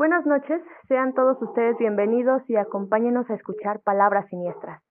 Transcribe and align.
Buenas 0.00 0.24
noches, 0.24 0.62
sean 0.88 1.12
todos 1.12 1.36
ustedes 1.42 1.76
bienvenidos 1.76 2.40
y 2.48 2.56
acompáñenos 2.56 3.28
a 3.28 3.34
escuchar 3.34 3.82
Palabras 3.82 4.26
Siniestras. 4.30 4.82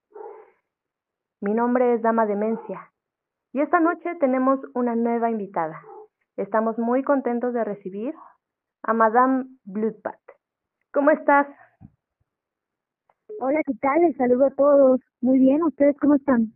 Mi 1.41 1.55
nombre 1.55 1.95
es 1.95 2.03
Dama 2.03 2.27
Demencia 2.27 2.91
y 3.51 3.61
esta 3.61 3.79
noche 3.79 4.13
tenemos 4.19 4.59
una 4.75 4.95
nueva 4.95 5.31
invitada. 5.31 5.81
Estamos 6.37 6.77
muy 6.77 7.01
contentos 7.01 7.55
de 7.55 7.63
recibir 7.63 8.13
a 8.83 8.93
Madame 8.93 9.45
Bloodbath. 9.65 10.21
¿Cómo 10.93 11.09
estás? 11.09 11.47
Hola, 13.39 13.61
¿qué 13.65 13.73
tal? 13.81 14.01
Les 14.01 14.15
saludo 14.15 14.45
a 14.45 14.51
todos. 14.51 15.01
Muy 15.21 15.39
bien, 15.39 15.63
¿ustedes 15.63 15.97
cómo 15.99 16.17
están? 16.17 16.53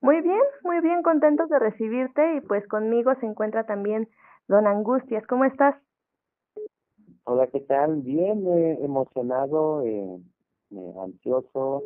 Muy 0.00 0.22
bien, 0.22 0.40
muy 0.64 0.80
bien, 0.80 1.02
contentos 1.02 1.50
de 1.50 1.58
recibirte 1.58 2.36
y 2.36 2.40
pues 2.40 2.66
conmigo 2.68 3.14
se 3.16 3.26
encuentra 3.26 3.66
también 3.66 4.08
Don 4.48 4.66
Angustias. 4.66 5.26
¿Cómo 5.26 5.44
estás? 5.44 5.76
Hola, 7.24 7.46
¿qué 7.46 7.60
tal? 7.60 8.02
Bien, 8.02 8.44
eh, 8.46 8.78
emocionado, 8.82 9.82
eh, 9.82 10.20
eh, 10.70 10.94
ansioso 11.00 11.84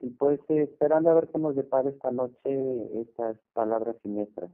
y 0.00 0.10
pues 0.10 0.40
esperando 0.48 1.10
a 1.10 1.14
ver 1.14 1.28
cómo 1.30 1.48
nos 1.48 1.56
depara 1.56 1.88
esta 1.88 2.10
noche 2.10 3.00
estas 3.00 3.36
palabras 3.52 3.96
siniestras. 4.02 4.50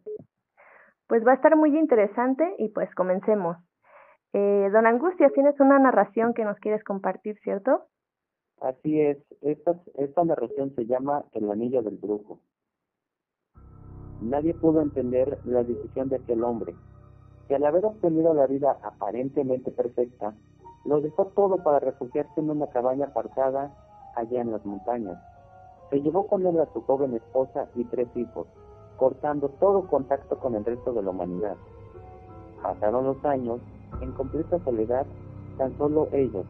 Pues 1.06 1.26
va 1.26 1.32
a 1.32 1.34
estar 1.36 1.56
muy 1.56 1.76
interesante 1.78 2.44
y 2.58 2.68
pues 2.68 2.94
comencemos. 2.94 3.56
Eh, 4.34 4.68
don 4.70 4.86
Angustias, 4.86 5.32
tienes 5.32 5.58
una 5.58 5.78
narración 5.78 6.34
que 6.34 6.44
nos 6.44 6.58
quieres 6.58 6.84
compartir, 6.84 7.38
¿cierto? 7.42 7.86
Así 8.60 9.00
es, 9.00 9.16
esta, 9.40 9.80
esta 9.94 10.24
narración 10.24 10.74
se 10.74 10.84
llama 10.84 11.24
El 11.32 11.50
Anillo 11.50 11.82
del 11.82 11.96
Brujo. 11.96 12.40
Nadie 14.20 14.52
pudo 14.52 14.82
entender 14.82 15.38
la 15.44 15.62
decisión 15.62 16.10
de 16.10 16.16
aquel 16.16 16.44
hombre, 16.44 16.74
que 17.48 17.56
al 17.56 17.64
haber 17.64 17.86
obtenido 17.86 18.34
la 18.34 18.46
vida 18.46 18.78
aparentemente 18.82 19.70
perfecta, 19.70 20.34
lo 20.84 21.00
dejó 21.00 21.26
todo 21.28 21.56
para 21.62 21.80
refugiarse 21.80 22.40
en 22.40 22.50
una 22.50 22.66
cabaña 22.68 23.06
apartada 23.06 23.74
allá 24.14 24.42
en 24.42 24.52
las 24.52 24.64
montañas. 24.64 25.18
Se 25.90 26.00
llevó 26.00 26.26
con 26.26 26.46
él 26.46 26.60
a 26.60 26.70
su 26.72 26.82
joven 26.82 27.14
esposa 27.14 27.68
y 27.74 27.84
tres 27.84 28.08
hijos, 28.14 28.46
cortando 28.98 29.48
todo 29.60 29.86
contacto 29.86 30.38
con 30.38 30.54
el 30.54 30.64
resto 30.64 30.92
de 30.92 31.02
la 31.02 31.10
humanidad. 31.10 31.56
Pasaron 32.62 33.04
los 33.04 33.24
años 33.24 33.60
en 34.02 34.12
completa 34.12 34.58
soledad, 34.64 35.06
tan 35.56 35.76
solo 35.78 36.08
ellos, 36.12 36.44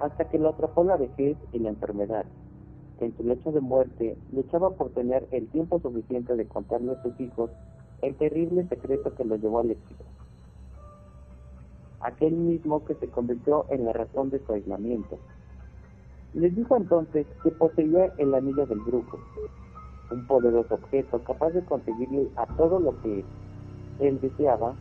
hasta 0.00 0.28
que 0.28 0.38
lo 0.38 0.50
atrapó 0.50 0.84
la 0.84 0.96
vejez 0.96 1.36
y 1.52 1.58
la 1.58 1.68
enfermedad. 1.68 2.24
En 3.00 3.14
su 3.16 3.24
lecho 3.24 3.52
de 3.52 3.60
muerte 3.60 4.16
luchaba 4.32 4.70
por 4.70 4.90
tener 4.90 5.28
el 5.30 5.48
tiempo 5.48 5.78
suficiente 5.80 6.34
de 6.34 6.48
contarle 6.48 6.92
a 6.92 7.02
sus 7.02 7.18
hijos 7.20 7.50
el 8.02 8.14
terrible 8.16 8.66
secreto 8.68 9.14
que 9.14 9.24
lo 9.24 9.36
llevó 9.36 9.60
al 9.60 9.70
éxito. 9.70 10.04
Aquel 12.00 12.34
mismo 12.34 12.84
que 12.84 12.94
se 12.94 13.08
convirtió 13.08 13.66
en 13.70 13.84
la 13.84 13.92
razón 13.92 14.30
de 14.30 14.44
su 14.44 14.52
aislamiento. 14.52 15.18
Les 16.34 16.54
dijo 16.54 16.76
entonces 16.76 17.26
que 17.42 17.50
poseía 17.50 18.12
el 18.18 18.34
anillo 18.34 18.66
del 18.66 18.80
brujo, 18.80 19.18
un 20.10 20.26
poderoso 20.26 20.74
objeto 20.74 21.22
capaz 21.24 21.50
de 21.50 21.64
conseguirle 21.64 22.28
a 22.36 22.46
todo 22.56 22.78
lo 22.78 23.00
que 23.00 23.24
él 24.00 24.20
deseaba 24.20 24.74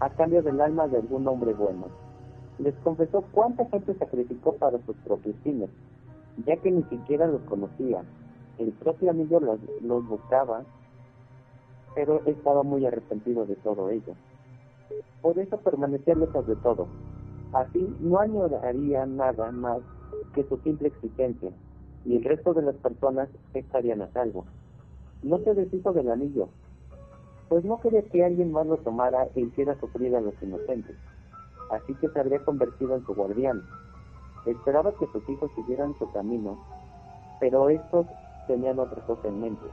a 0.00 0.10
cambio 0.10 0.42
del 0.42 0.60
alma 0.60 0.88
de 0.88 0.98
algún 0.98 1.26
hombre 1.26 1.52
bueno 1.52 1.86
les 2.58 2.74
confesó 2.76 3.24
cuánta 3.32 3.66
gente 3.66 3.94
sacrificó 3.94 4.54
para 4.56 4.78
sus 4.84 4.96
propios 4.98 5.34
fines, 5.42 5.70
ya 6.46 6.56
que 6.56 6.70
ni 6.70 6.82
siquiera 6.84 7.26
los 7.26 7.40
conocía. 7.42 8.02
El 8.58 8.70
propio 8.72 9.10
amigo 9.10 9.40
los, 9.40 9.58
los 9.82 10.06
buscaba, 10.06 10.62
pero 11.94 12.22
estaba 12.26 12.62
muy 12.62 12.86
arrepentido 12.86 13.46
de 13.46 13.56
todo 13.56 13.90
ello. 13.90 14.14
Por 15.20 15.38
eso 15.38 15.56
permanecía 15.58 16.14
lejos 16.14 16.46
de 16.46 16.56
todo. 16.56 16.86
Así 17.52 17.94
no 18.00 18.18
añoraría 18.18 19.06
nada 19.06 19.52
más 19.52 19.80
que 20.34 20.44
su 20.44 20.56
simple 20.58 20.88
existencia, 20.88 21.50
y 22.04 22.16
el 22.16 22.24
resto 22.24 22.54
de 22.54 22.62
las 22.62 22.76
personas 22.76 23.28
estarían 23.54 24.02
a 24.02 24.12
salvo. 24.12 24.44
No 25.22 25.38
se 25.38 25.54
deshizo 25.54 25.92
del 25.92 26.10
anillo, 26.10 26.48
pues 27.48 27.64
no 27.64 27.80
quería 27.80 28.02
que 28.02 28.24
alguien 28.24 28.52
más 28.52 28.66
lo 28.66 28.78
tomara 28.78 29.28
e 29.34 29.40
hiciera 29.40 29.78
sufrir 29.78 30.16
a 30.16 30.20
los 30.20 30.34
inocentes 30.42 30.96
así 31.72 31.94
que 31.94 32.08
se 32.08 32.20
habría 32.20 32.44
convertido 32.44 32.94
en 32.94 33.04
su 33.04 33.14
guardián. 33.14 33.62
Esperaba 34.46 34.92
que 34.92 35.06
sus 35.06 35.26
hijos 35.28 35.50
siguieran 35.54 35.94
su 35.98 36.10
camino, 36.12 36.58
pero 37.40 37.68
estos 37.68 38.06
tenían 38.46 38.78
otra 38.78 39.04
cosa 39.06 39.28
en 39.28 39.40
mente. 39.40 39.66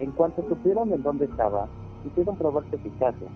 En 0.00 0.12
cuanto 0.12 0.46
supieron 0.48 0.92
en 0.92 1.02
dónde 1.02 1.26
estaba, 1.26 1.68
quisieron 2.02 2.36
probar 2.36 2.64
su 2.70 2.76
eficacia. 2.76 3.28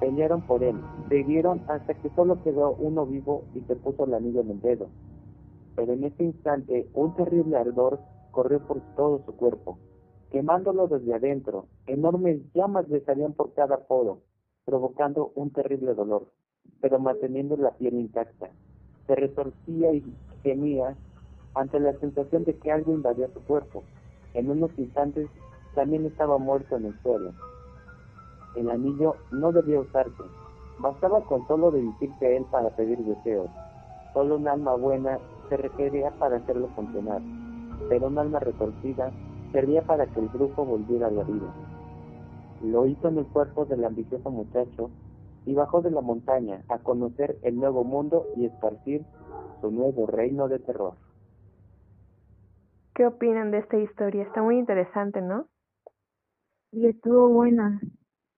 Pelearon 0.00 0.42
por 0.42 0.62
él, 0.62 0.76
vivieron 1.08 1.62
hasta 1.68 1.94
que 1.94 2.10
solo 2.10 2.42
quedó 2.42 2.72
uno 2.78 3.06
vivo 3.06 3.44
y 3.54 3.60
se 3.60 3.76
puso 3.76 4.04
el 4.04 4.14
anillo 4.14 4.40
en 4.40 4.50
el 4.50 4.60
dedo. 4.60 4.88
Pero 5.74 5.92
en 5.92 6.04
ese 6.04 6.24
instante 6.24 6.88
un 6.94 7.14
terrible 7.14 7.56
ardor 7.56 8.00
corrió 8.30 8.60
por 8.60 8.80
todo 8.96 9.22
su 9.24 9.34
cuerpo, 9.36 9.78
quemándolo 10.30 10.88
desde 10.88 11.14
adentro. 11.14 11.66
Enormes 11.86 12.40
llamas 12.54 12.88
le 12.88 13.00
salían 13.00 13.32
por 13.32 13.54
cada 13.54 13.78
poro, 13.86 14.20
provocando 14.64 15.32
un 15.34 15.50
terrible 15.50 15.94
dolor 15.94 16.26
pero 16.80 16.98
manteniendo 16.98 17.56
la 17.56 17.70
piel 17.72 17.94
intacta. 17.94 18.50
Se 19.06 19.14
retorcía 19.14 19.92
y 19.92 20.04
gemía 20.42 20.96
ante 21.54 21.80
la 21.80 21.98
sensación 21.98 22.44
de 22.44 22.54
que 22.54 22.70
algo 22.70 22.92
invadía 22.92 23.28
su 23.32 23.40
cuerpo. 23.40 23.82
En 24.34 24.50
unos 24.50 24.70
instantes 24.78 25.28
también 25.76 26.06
estaba 26.06 26.38
muerto 26.38 26.76
en 26.76 26.86
el 26.86 27.02
suelo. 27.02 27.32
El 28.56 28.70
anillo 28.70 29.14
no 29.30 29.52
debía 29.52 29.78
usarse. 29.78 30.24
Bastaba 30.80 31.20
con 31.20 31.46
solo 31.46 31.70
dirigirse 31.70 32.26
a 32.26 32.36
él 32.38 32.46
para 32.50 32.70
pedir 32.70 32.98
deseos. 32.98 33.50
Solo 34.14 34.36
un 34.36 34.48
alma 34.48 34.74
buena 34.74 35.18
se 35.48 35.58
requería 35.58 36.10
para 36.12 36.38
hacerlo 36.38 36.68
funcionar, 36.74 37.20
pero 37.88 38.06
un 38.08 38.18
alma 38.18 38.40
retorcida 38.40 39.12
servía 39.52 39.82
para 39.82 40.06
que 40.06 40.20
el 40.20 40.28
brujo 40.28 40.64
volviera 40.64 41.08
a 41.08 41.10
la 41.10 41.22
vida. 41.22 41.54
Lo 42.64 42.86
hizo 42.86 43.08
en 43.08 43.18
el 43.18 43.26
cuerpo 43.26 43.66
del 43.66 43.84
ambicioso 43.84 44.30
muchacho 44.30 44.90
y 45.44 45.54
bajó 45.54 45.82
de 45.82 45.90
la 45.90 46.00
montaña 46.00 46.62
a 46.68 46.78
conocer 46.78 47.38
el 47.42 47.56
nuevo 47.56 47.84
mundo 47.84 48.26
y 48.36 48.46
esparcir 48.46 49.04
su 49.60 49.70
nuevo 49.70 50.06
reino 50.06 50.48
de 50.48 50.58
terror. 50.58 50.94
¿Qué 52.94 53.06
opinan 53.06 53.50
de 53.50 53.58
esta 53.58 53.76
historia? 53.76 54.22
Está 54.22 54.42
muy 54.42 54.58
interesante, 54.58 55.20
¿no? 55.20 55.46
Y 56.72 56.86
estuvo 56.86 57.28
buena, 57.28 57.80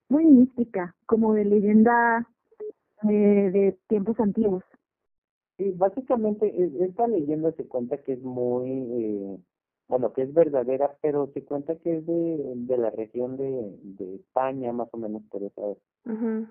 muy 0.09 0.25
mística, 0.27 0.95
como 1.07 1.35
de 1.35 1.45
leyenda 1.45 2.29
eh, 3.09 3.51
de 3.53 3.79
tiempos 3.89 4.19
antiguos. 4.21 4.65
Sí, 5.57 5.73
básicamente 5.73 6.47
e, 6.47 6.85
esta 6.85 7.07
leyenda 7.09 7.53
se 7.53 7.67
cuenta 7.67 7.99
que 8.03 8.13
es 8.13 8.23
muy 8.23 8.71
eh, 8.71 9.39
bueno, 9.89 10.13
que 10.13 10.23
es 10.23 10.35
verdadera, 10.35 10.97
pero 11.01 11.31
se 11.33 11.45
cuenta 11.45 11.77
que 11.77 11.97
es 11.97 12.07
de, 12.07 12.53
de 12.57 12.77
la 12.77 12.91
región 12.91 13.39
de, 13.39 13.75
de 13.83 14.17
España, 14.17 14.71
más 14.71 14.89
o 14.93 14.99
menos 14.99 15.23
por 15.31 15.43
esas, 15.43 15.79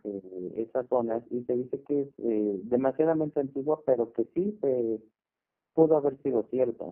eh, 0.04 0.54
esas 0.58 0.88
zonas, 0.88 1.24
y 1.30 1.44
se 1.44 1.54
dice 1.54 1.82
que 1.84 2.02
es 2.02 2.08
eh, 2.18 2.60
demasiadamente 2.64 3.40
antigua, 3.40 3.80
pero 3.86 4.12
que 4.12 4.26
sí 4.34 4.58
se 4.60 5.00
pudo 5.76 5.98
haber 5.98 6.20
sido 6.24 6.48
cierta. 6.50 6.86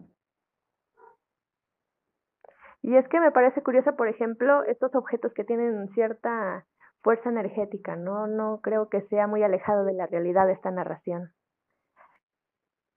Y 2.85 2.95
es 2.97 3.07
que 3.07 3.19
me 3.19 3.31
parece 3.31 3.63
curioso, 3.63 3.95
por 3.95 4.07
ejemplo, 4.07 4.63
estos 4.65 4.93
objetos 4.93 5.33
que 5.33 5.43
tienen 5.43 5.89
cierta 5.95 6.67
fuerza 7.01 7.29
energética, 7.29 7.95
¿no? 7.95 8.27
No 8.27 8.59
creo 8.61 8.89
que 8.89 9.01
sea 9.07 9.25
muy 9.25 9.41
alejado 9.41 9.85
de 9.85 9.93
la 9.93 10.05
realidad 10.05 10.45
de 10.45 10.53
esta 10.53 10.69
narración. 10.69 11.31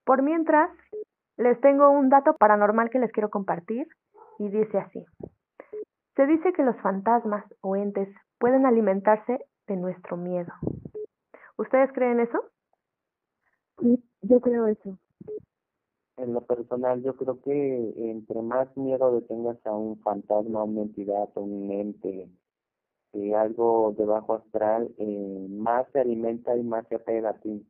Por 0.05 0.21
mientras, 0.21 0.71
les 1.39 1.59
tengo 1.63 1.89
un 1.89 2.11
dato 2.11 2.37
paranormal 2.37 2.91
que 2.91 2.99
les 2.99 3.11
quiero 3.13 3.31
compartir 3.31 3.87
y 4.39 4.51
dice 4.51 4.77
así. 4.77 5.07
Se 6.17 6.27
dice 6.27 6.53
que 6.53 6.65
los 6.65 6.77
fantasmas 6.83 7.47
o 7.63 7.75
entes 7.75 8.15
pueden 8.39 8.67
alimentarse 8.67 9.39
de 9.69 9.77
nuestro 9.77 10.19
miedo. 10.19 10.53
¿Ustedes 11.57 11.91
creen 11.95 12.21
eso? 12.21 12.39
Yo 14.21 14.41
creo 14.43 14.67
eso. 14.67 14.99
En 16.19 16.33
lo 16.33 16.41
personal, 16.43 17.03
yo 17.03 17.17
creo 17.17 17.41
que 17.43 18.11
entre 18.11 18.43
más 18.43 18.77
miedo 18.77 19.15
le 19.15 19.23
tengas 19.23 19.65
a 19.67 19.73
un 19.73 19.99
fantasma, 20.01 20.61
a 20.61 20.65
una 20.65 20.83
entidad, 20.83 21.29
a 21.35 21.41
un 21.41 21.71
ente, 21.71 22.29
eh, 23.13 23.35
algo 23.35 23.95
de 23.97 24.05
bajo 24.05 24.35
astral, 24.35 24.93
eh, 24.99 25.47
más 25.49 25.87
se 25.93 26.01
alimenta 26.01 26.57
y 26.57 26.63
más 26.63 26.87
se 26.89 26.97
apega 26.97 27.31
a 27.31 27.41
ti. 27.41 27.65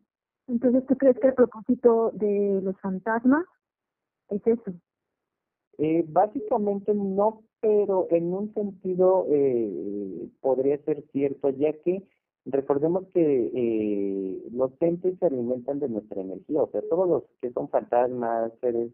Entonces, 0.46 0.86
¿tú 0.86 0.96
crees 0.96 1.18
que 1.20 1.28
el 1.28 1.34
propósito 1.34 2.10
de 2.14 2.60
los 2.62 2.80
fantasmas 2.80 3.44
es 4.30 4.46
eso. 4.46 4.72
Eh, 5.78 6.04
básicamente 6.08 6.92
no, 6.94 7.42
pero 7.60 8.08
en 8.10 8.32
un 8.32 8.52
sentido 8.54 9.26
eh, 9.30 10.28
podría 10.40 10.78
ser 10.84 11.04
cierto, 11.12 11.50
ya 11.50 11.72
que 11.84 12.02
recordemos 12.46 13.05
que 13.14 13.50
eh, 13.55 14.43
los 14.52 14.73
entes 14.81 15.19
se 15.19 15.26
alimentan 15.26 15.79
de 15.81 15.88
nuestra 15.88 16.20
energía, 16.23 16.62
o 16.62 16.70
sea, 16.70 16.82
todos 16.88 17.08
los 17.08 17.23
que 17.40 17.52
son 17.52 17.69
fantasmas, 17.69 18.52
seres 18.61 18.90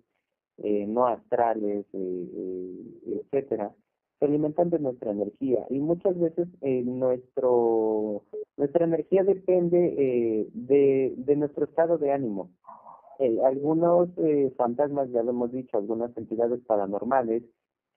eh, 0.59 0.87
no 0.87 1.07
astrales, 1.07 1.87
eh, 1.93 2.77
etcétera, 3.07 3.75
se 4.19 4.25
alimentan 4.27 4.71
de 4.71 4.79
nuestra 4.79 5.11
energía 5.11 5.67
y 5.71 5.81
muchas 5.81 6.19
veces 6.19 6.49
eh, 6.61 6.83
nuestro 6.85 8.23
nuestra 8.57 8.85
energía 8.85 9.25
depende 9.25 9.95
eh, 9.99 10.49
de, 10.53 11.15
de 11.17 11.37
nuestro 11.37 11.65
estado 11.65 11.99
de 11.99 12.13
ánimo. 12.13 12.51
Eh, 13.19 13.39
algunos 13.45 14.09
eh, 14.19 14.53
fantasmas, 14.57 15.11
ya 15.11 15.23
lo 15.23 15.31
hemos 15.31 15.53
dicho, 15.53 15.77
algunas 15.77 16.17
entidades 16.17 16.61
paranormales 16.67 17.43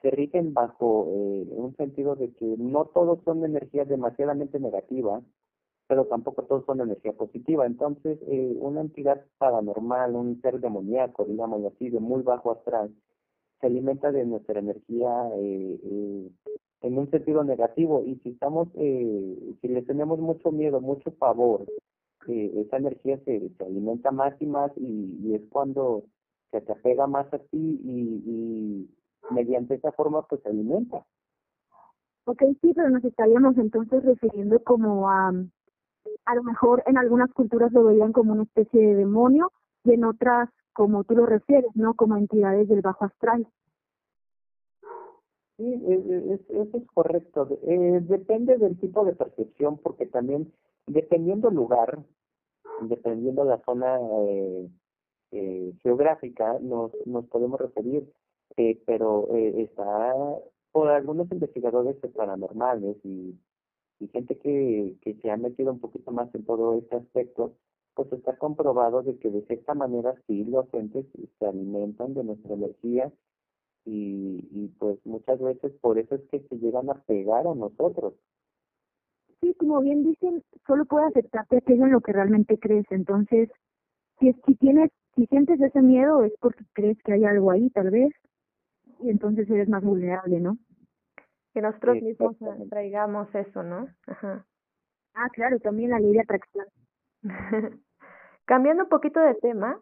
se 0.02 0.12
rigen 0.12 0.54
bajo 0.54 1.08
eh, 1.10 1.48
un 1.50 1.76
sentido 1.76 2.16
de 2.16 2.32
que 2.34 2.46
no 2.58 2.86
todos 2.86 3.20
son 3.24 3.44
energías 3.44 3.88
demasiadamente 3.88 4.60
negativas, 4.60 5.24
pero 5.88 6.06
tampoco 6.06 6.44
todos 6.44 6.66
son 6.66 6.82
energía 6.82 7.14
positiva. 7.14 7.66
Entonces, 7.66 8.20
eh, 8.28 8.58
una 8.60 8.82
entidad 8.82 9.26
paranormal, 9.38 10.16
un 10.16 10.42
ser 10.42 10.60
demoníaco, 10.60 11.26
digamos 11.26 11.64
así, 11.66 11.90
de 11.90 12.00
muy 12.00 12.24
bajo 12.24 12.52
astral, 12.52 12.94
se 13.60 13.68
alimenta 13.68 14.12
de 14.12 14.26
nuestra 14.26 14.60
energía 14.60 15.30
eh, 15.36 15.80
eh, 15.84 16.32
en 16.82 16.98
un 16.98 17.10
sentido 17.10 17.44
negativo 17.44 18.04
y 18.06 18.16
si 18.18 18.30
estamos, 18.30 18.68
eh, 18.76 19.56
si 19.62 19.68
le 19.68 19.82
tenemos 19.82 20.20
mucho 20.20 20.52
miedo, 20.52 20.80
mucho 20.80 21.12
pavor, 21.12 21.66
eh, 22.28 22.52
esa 22.66 22.78
energía 22.78 23.18
se, 23.26 23.50
se 23.50 23.64
alimenta 23.64 24.12
más 24.12 24.40
y 24.42 24.46
más 24.46 24.72
y, 24.78 25.18
y 25.24 25.36
es 25.36 25.42
cuando 25.50 26.04
se 26.52 26.62
te 26.62 26.72
apega 26.72 27.08
más 27.08 27.34
a 27.34 27.40
ti 27.40 27.82
y, 27.84 28.22
y 28.26 28.90
mediante 29.32 29.76
esa 29.76 29.92
forma 29.92 30.22
pues 30.24 30.42
se 30.42 30.50
alimenta. 30.50 31.06
Ok, 32.26 32.44
sí, 32.62 32.74
pero 32.76 32.90
nos 32.90 33.04
estaríamos 33.06 33.58
entonces 33.58 34.04
refiriendo 34.04 34.62
como 34.64 35.10
a, 35.10 35.32
a 36.26 36.36
lo 36.36 36.44
mejor 36.44 36.84
en 36.86 36.98
algunas 36.98 37.32
culturas 37.34 37.72
lo 37.72 37.84
veían 37.86 38.14
como 38.14 38.34
una 38.34 38.44
especie 38.44 38.82
de 38.82 38.96
demonio 38.96 39.52
y 39.84 39.94
en 39.94 40.04
otras, 40.06 40.50
como 40.74 41.04
tú 41.04 41.16
lo 41.16 41.26
refieres, 41.26 41.72
¿no? 41.76 41.94
Como 41.96 42.18
entidades 42.18 42.68
del 42.70 42.82
bajo 42.82 43.06
astral. 43.06 43.48
Sí, 45.58 45.74
es, 45.88 46.06
es- 46.42 46.50
eso 46.50 46.78
es 46.78 46.88
correcto. 46.94 47.48
Eh, 47.64 48.00
depende 48.04 48.58
del 48.58 48.80
tipo 48.80 49.06
de 49.06 49.14
percepción, 49.16 49.78
porque 49.80 50.06
también, 50.06 50.54
dependiendo 50.86 51.50
el 51.50 51.56
lugar, 51.56 52.00
dependiendo 52.82 53.44
la 53.44 53.60
zona 53.66 54.00
eh, 54.28 54.70
eh, 55.32 55.74
geográfica, 55.84 56.60
nos, 56.62 56.92
nos 57.06 57.26
podemos 57.28 57.60
referir, 57.60 58.12
eh, 58.58 58.82
pero 58.86 59.28
eh, 59.36 59.64
está 59.64 60.14
por 60.72 60.90
algunos 60.90 61.32
investigadores 61.32 61.98
paranormales 62.16 62.98
y, 63.04 63.40
y 64.00 64.08
gente 64.08 64.38
que, 64.38 64.96
que 65.02 65.16
se 65.16 65.32
ha 65.32 65.38
metido 65.38 65.72
un 65.72 65.80
poquito 65.80 66.12
más 66.12 66.34
en 66.36 66.46
todo 66.46 66.78
este 66.78 66.96
aspecto, 66.96 67.54
pues 67.94 68.12
está 68.14 68.38
comprobado 68.38 69.02
de 69.02 69.18
que 69.18 69.30
de 69.30 69.42
cierta 69.44 69.74
manera 69.74 70.14
sí 70.28 70.44
los 70.46 70.72
entes 70.74 71.06
se 71.40 71.46
alimentan 71.46 72.14
de 72.14 72.24
nuestra 72.24 72.54
energía 72.54 73.12
y, 73.86 74.48
y 74.52 74.68
pues 74.80 75.00
muchas 75.06 75.40
veces 75.40 75.74
por 75.82 75.98
eso 75.98 76.16
es 76.16 76.22
que 76.30 76.42
se 76.42 76.58
llegan 76.58 76.90
a 76.90 77.02
pegar 77.04 77.48
a 77.48 77.56
nosotros. 77.56 78.14
Sí, 79.42 79.54
como 79.56 79.82
bien 79.82 80.04
dicen, 80.04 80.44
solo 80.66 80.86
puede 80.86 81.08
aceptarte 81.08 81.58
aquello 81.58 81.86
en 81.86 81.92
lo 81.92 82.02
que 82.02 82.12
realmente 82.12 82.58
crees. 82.60 82.86
Entonces, 82.90 83.50
si, 84.20 84.34
si 84.46 84.56
tienes, 84.56 84.92
si 85.16 85.26
sientes 85.28 85.60
ese 85.62 85.82
miedo 85.82 86.24
es 86.24 86.34
porque 86.40 86.66
crees 86.74 86.98
que 87.04 87.14
hay 87.14 87.26
algo 87.26 87.52
ahí, 87.52 87.70
tal 87.70 87.92
vez, 87.92 88.12
y 89.00 89.10
entonces 89.10 89.50
eres 89.50 89.70
más 89.70 89.84
vulnerable, 89.84 90.40
¿no? 90.40 90.58
Que 91.54 91.62
nosotros 91.62 91.98
Sí, 91.98 92.02
mismos 92.06 92.34
exactamente. 92.34 92.70
traigamos 92.70 93.34
eso, 93.36 93.64
¿no? 93.64 93.88
Ajá. 94.08 94.46
Ah, 95.16 95.30
claro, 95.34 95.60
también 95.60 95.90
la 95.92 96.00
ley 96.00 96.14
de 96.14 96.22
atracción. 96.22 96.66
Cambiando 98.46 98.84
un 98.84 98.90
poquito 98.90 99.20
de 99.20 99.36
tema, 99.36 99.80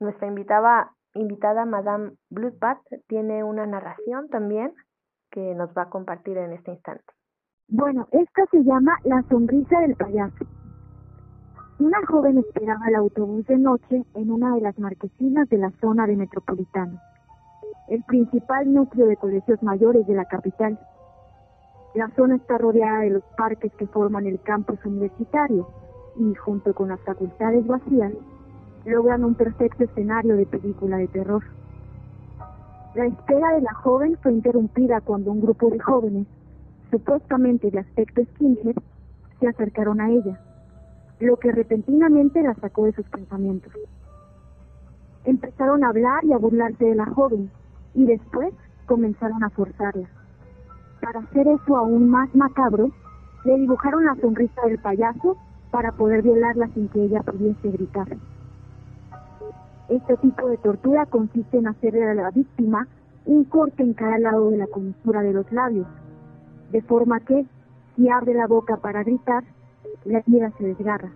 nuestra 0.00 0.26
invitada, 0.26 0.90
invitada 1.14 1.64
Madame 1.64 2.12
Bloodbath 2.30 2.82
tiene 3.06 3.44
una 3.44 3.66
narración 3.66 4.28
también 4.28 4.72
que 5.30 5.54
nos 5.54 5.70
va 5.76 5.82
a 5.82 5.90
compartir 5.90 6.38
en 6.38 6.52
este 6.52 6.72
instante. 6.72 7.04
Bueno, 7.68 8.08
esta 8.12 8.46
se 8.50 8.62
llama 8.64 8.96
La 9.04 9.22
sonrisa 9.28 9.80
del 9.80 9.96
payaso. 9.96 10.44
Una 11.78 11.98
joven 12.06 12.38
esperaba 12.38 12.86
el 12.88 12.94
autobús 12.94 13.44
de 13.46 13.58
noche 13.58 14.04
en 14.14 14.30
una 14.30 14.54
de 14.54 14.60
las 14.60 14.78
marquesinas 14.78 15.48
de 15.48 15.58
la 15.58 15.70
zona 15.80 16.06
de 16.06 16.16
Metropolitano, 16.16 17.00
el 17.88 18.02
principal 18.02 18.72
núcleo 18.72 19.06
de 19.06 19.16
colegios 19.16 19.62
mayores 19.62 20.06
de 20.06 20.14
la 20.14 20.24
capital. 20.24 20.78
La 21.94 22.08
zona 22.16 22.36
está 22.36 22.58
rodeada 22.58 23.00
de 23.00 23.10
los 23.10 23.22
parques 23.36 23.72
que 23.74 23.86
forman 23.86 24.26
el 24.26 24.40
campus 24.40 24.78
universitario 24.84 25.68
y, 26.16 26.34
junto 26.34 26.74
con 26.74 26.88
las 26.88 27.00
facultades 27.00 27.66
vacías, 27.66 28.12
logran 28.84 29.24
un 29.24 29.34
perfecto 29.34 29.84
escenario 29.84 30.36
de 30.36 30.46
película 30.46 30.96
de 30.96 31.08
terror. 31.08 31.42
La 32.94 33.06
espera 33.06 33.54
de 33.54 33.62
la 33.62 33.74
joven 33.74 34.16
fue 34.22 34.32
interrumpida 34.32 35.00
cuando 35.00 35.32
un 35.32 35.40
grupo 35.40 35.70
de 35.70 35.78
jóvenes 35.78 36.26
supuestamente 36.94 37.72
de 37.72 37.80
aspecto 37.80 38.22
skinhead, 38.24 38.76
se 39.40 39.48
acercaron 39.48 40.00
a 40.00 40.10
ella, 40.10 40.38
lo 41.18 41.36
que 41.36 41.50
repentinamente 41.50 42.40
la 42.40 42.54
sacó 42.54 42.84
de 42.84 42.92
sus 42.92 43.04
pensamientos. 43.06 43.72
Empezaron 45.24 45.82
a 45.82 45.88
hablar 45.88 46.24
y 46.24 46.32
a 46.32 46.38
burlarse 46.38 46.84
de 46.84 46.94
la 46.94 47.06
joven, 47.06 47.50
y 47.94 48.06
después 48.06 48.52
comenzaron 48.86 49.42
a 49.42 49.50
forzarla. 49.50 50.08
Para 51.00 51.20
hacer 51.20 51.46
eso 51.48 51.76
aún 51.76 52.08
más 52.08 52.34
macabro, 52.34 52.90
le 53.44 53.58
dibujaron 53.58 54.04
la 54.04 54.14
sonrisa 54.16 54.62
del 54.66 54.78
payaso 54.78 55.36
para 55.70 55.92
poder 55.92 56.22
violarla 56.22 56.68
sin 56.68 56.88
que 56.88 57.04
ella 57.04 57.22
pudiese 57.22 57.70
gritar. 57.70 58.08
Este 59.88 60.16
tipo 60.16 60.48
de 60.48 60.56
tortura 60.58 61.06
consiste 61.06 61.58
en 61.58 61.68
hacerle 61.68 62.08
a 62.08 62.14
la 62.14 62.30
víctima 62.30 62.88
un 63.26 63.44
corte 63.44 63.82
en 63.82 63.92
cada 63.92 64.18
lado 64.18 64.50
de 64.50 64.58
la 64.58 64.66
comisura 64.66 65.22
de 65.22 65.32
los 65.32 65.50
labios, 65.52 65.86
de 66.72 66.82
forma 66.82 67.20
que, 67.20 67.46
si 67.96 68.08
abre 68.08 68.34
la 68.34 68.46
boca 68.46 68.76
para 68.78 69.02
gritar, 69.02 69.44
la 70.04 70.18
herida 70.18 70.50
se 70.58 70.64
desgarra. 70.64 71.10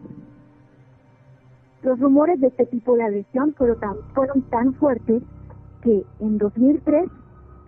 Los 1.83 1.99
rumores 2.01 2.41
de 2.41 2.49
este 2.49 2.67
tipo 2.67 2.97
de 2.97 3.05
agresión 3.05 3.55
fueron 3.55 4.43
tan 4.51 4.75
fuertes 4.75 5.23
que, 5.83 6.05
en 6.21 6.39
2003, 6.39 7.09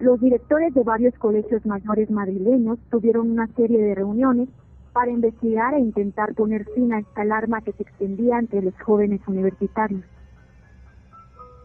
los 0.01 0.21
directores 0.21 0.73
de 0.75 0.83
varios 0.83 1.15
colegios 1.19 1.65
mayores 1.67 2.11
madrileños 2.11 2.79
tuvieron 2.91 3.31
una 3.31 3.47
serie 3.49 3.83
de 3.83 3.95
reuniones 3.95 4.49
para 4.93 5.11
investigar 5.11 5.75
e 5.75 5.81
intentar 5.81 6.35
poner 6.35 6.65
fin 6.75 6.93
a 6.93 7.01
esta 7.01 7.23
alarma 7.23 7.61
que 7.61 7.73
se 7.73 7.83
extendía 7.83 8.39
entre 8.39 8.63
los 8.63 8.75
jóvenes 8.81 9.21
universitarios. 9.27 10.03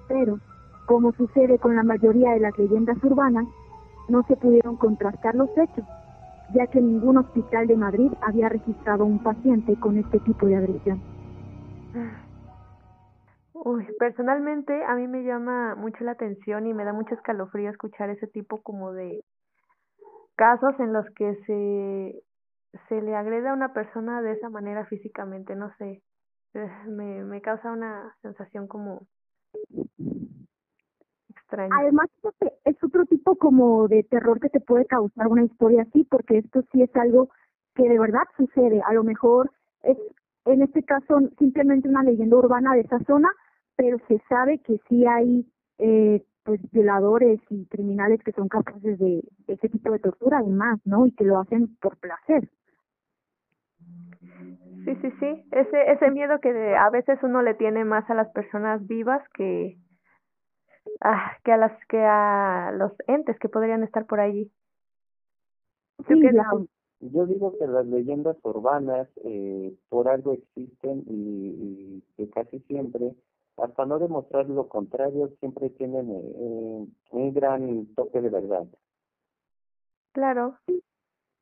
Pero, 0.07 0.39
como 0.85 1.13
sucede 1.13 1.57
con 1.57 1.75
la 1.75 1.83
mayoría 1.83 2.31
de 2.31 2.41
las 2.41 2.57
leyendas 2.57 3.03
urbanas, 3.03 3.47
no 4.09 4.23
se 4.27 4.35
pudieron 4.35 4.75
contrastar 4.75 5.33
los 5.33 5.49
hechos, 5.57 5.85
ya 6.53 6.67
que 6.67 6.79
ningún 6.79 7.17
hospital 7.17 7.67
de 7.67 7.77
Madrid 7.77 8.11
había 8.21 8.49
registrado 8.49 9.05
un 9.05 9.19
paciente 9.19 9.75
con 9.79 9.97
este 9.97 10.19
tipo 10.19 10.45
de 10.45 10.57
agresión. 10.57 11.01
Uy, 13.57 13.87
personalmente 13.97 14.83
a 14.83 14.95
mí 14.95 15.07
me 15.07 15.23
llama 15.23 15.75
mucho 15.75 16.03
la 16.03 16.11
atención 16.11 16.67
y 16.67 16.73
me 16.73 16.83
da 16.83 16.91
mucho 16.91 17.15
escalofrío 17.15 17.69
escuchar 17.69 18.09
ese 18.09 18.27
tipo 18.27 18.61
como 18.61 18.91
de 18.91 19.23
casos 20.35 20.77
en 20.79 20.91
los 20.91 21.05
que 21.11 21.35
se 21.45 22.21
se 22.89 23.01
le 23.01 23.15
agrede 23.15 23.47
a 23.47 23.53
una 23.53 23.71
persona 23.71 24.21
de 24.21 24.33
esa 24.33 24.49
manera 24.49 24.85
físicamente, 24.87 25.55
no 25.55 25.73
sé, 25.77 26.01
me, 26.87 27.23
me 27.23 27.41
causa 27.41 27.71
una 27.71 28.13
sensación 28.21 28.67
como 28.67 29.07
extraña. 31.29 31.73
Además, 31.79 32.09
es 32.65 32.83
otro 32.83 33.05
tipo 33.05 33.35
como 33.37 33.87
de 33.87 34.03
terror 34.03 34.41
que 34.41 34.49
te 34.49 34.59
puede 34.59 34.85
causar 34.85 35.27
una 35.27 35.45
historia 35.45 35.83
así, 35.83 36.03
porque 36.03 36.39
esto 36.39 36.61
sí 36.73 36.81
es 36.81 36.93
algo 36.97 37.29
que 37.73 37.87
de 37.87 37.99
verdad 37.99 38.23
sucede. 38.35 38.81
A 38.85 38.91
lo 38.91 39.05
mejor 39.05 39.49
es, 39.83 39.97
en 40.43 40.61
este 40.61 40.83
caso, 40.83 41.21
simplemente 41.39 41.87
una 41.87 42.03
leyenda 42.03 42.35
urbana 42.35 42.73
de 42.73 42.81
esa 42.81 42.99
zona, 43.05 43.29
pero 43.75 43.97
se 44.07 44.19
sabe 44.29 44.59
que 44.59 44.77
sí 44.89 45.05
hay 45.05 45.45
eh, 45.79 46.23
pues 46.43 46.61
violadores 46.71 47.39
y 47.49 47.65
criminales 47.65 48.21
que 48.23 48.31
son 48.31 48.47
capaces 48.47 48.99
de, 48.99 49.23
de 49.47 49.53
ese 49.53 49.69
tipo 49.69 49.91
de 49.91 49.99
tortura 49.99 50.39
además, 50.39 50.79
¿no? 50.85 51.05
Y 51.07 51.11
que 51.11 51.23
lo 51.23 51.39
hacen 51.39 51.75
por 51.77 51.97
placer. 51.97 52.49
Sí, 54.85 54.95
sí, 55.01 55.11
sí, 55.19 55.45
ese 55.51 55.91
ese 55.91 56.11
miedo 56.11 56.39
que 56.39 56.75
a 56.75 56.89
veces 56.91 57.17
uno 57.23 57.41
le 57.41 57.55
tiene 57.55 57.83
más 57.85 58.07
a 58.09 58.13
las 58.13 58.29
personas 58.29 58.85
vivas 58.85 59.27
que 59.33 59.77
ah, 61.01 61.37
que 61.43 61.51
a 61.51 61.57
las 61.57 61.73
que 61.87 61.99
a 61.99 62.71
los 62.77 62.91
entes 63.07 63.37
que 63.39 63.49
podrían 63.49 63.83
estar 63.83 64.05
por 64.05 64.19
allí. 64.19 64.51
Yo 66.99 67.25
digo 67.25 67.57
que 67.57 67.67
las 67.67 67.85
leyendas 67.87 68.37
urbanas 68.43 69.07
eh, 69.23 69.75
por 69.89 70.07
algo 70.07 70.33
existen 70.33 71.03
y, 71.07 72.01
y 72.01 72.03
que 72.17 72.29
casi 72.29 72.59
siempre, 72.61 73.15
hasta 73.57 73.85
no 73.85 73.99
demostrar 73.99 74.47
lo 74.49 74.67
contrario, 74.67 75.29
siempre 75.39 75.69
tienen 75.71 76.09
eh, 76.09 76.33
eh, 76.35 76.87
un 77.11 77.33
gran 77.33 77.87
toque 77.95 78.21
de 78.21 78.29
verdad. 78.29 78.65
Claro, 80.13 80.57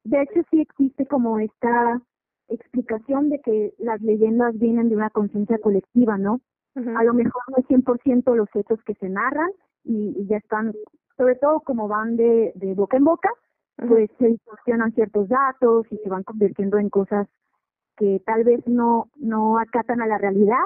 de 0.04 0.22
hecho 0.22 0.42
sí 0.50 0.62
existe 0.62 1.06
como 1.06 1.40
esta 1.40 2.02
explicación 2.50 3.30
de 3.30 3.40
que 3.40 3.74
las 3.78 4.02
leyendas 4.02 4.58
vienen 4.58 4.90
de 4.90 4.96
una 4.96 5.10
conciencia 5.10 5.58
colectiva, 5.60 6.18
¿no? 6.18 6.42
a 6.76 7.04
lo 7.04 7.14
mejor 7.14 7.44
no 7.50 7.58
es 7.58 7.68
100% 7.68 8.36
los 8.36 8.50
hechos 8.56 8.80
que 8.84 8.96
se 8.96 9.08
narran 9.08 9.52
y, 9.84 10.16
y 10.18 10.26
ya 10.26 10.38
están, 10.38 10.74
sobre 11.18 11.36
todo 11.36 11.60
como 11.60 11.88
van 11.88 12.16
de, 12.18 12.52
de 12.56 12.74
boca 12.74 12.98
en 12.98 13.04
boca, 13.04 13.30
pues 13.88 14.10
se 14.18 14.28
distorsionan 14.30 14.92
ciertos 14.94 15.30
datos 15.30 15.86
y 15.92 15.98
se 15.98 16.10
van 16.10 16.24
convirtiendo 16.24 16.80
en 16.80 16.90
cosas 16.90 17.28
que 17.96 18.22
tal 18.26 18.44
vez 18.44 18.66
no, 18.68 19.10
no 19.18 19.60
acatan 19.60 20.02
a 20.02 20.08
la 20.08 20.18
realidad 20.18 20.66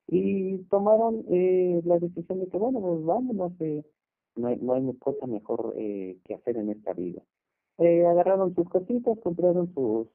y 0.07 0.57
tomaron 0.69 1.25
eh, 1.29 1.81
la 1.85 1.99
decisión 1.99 2.39
de 2.39 2.47
que 2.47 2.57
bueno, 2.57 2.81
pues 2.81 3.03
vámonos, 3.03 3.53
eh, 3.59 3.83
no, 4.35 4.47
hay, 4.47 4.57
no 4.57 4.73
hay 4.73 4.93
cosa 4.97 5.27
mejor 5.27 5.73
eh, 5.77 6.17
que 6.25 6.35
hacer 6.35 6.57
en 6.57 6.69
esta 6.69 6.93
vida. 6.93 7.21
Eh, 7.77 8.05
agarraron 8.05 8.53
sus 8.55 8.67
cositas, 8.69 9.17
compraron 9.19 9.73
sus, 9.73 10.07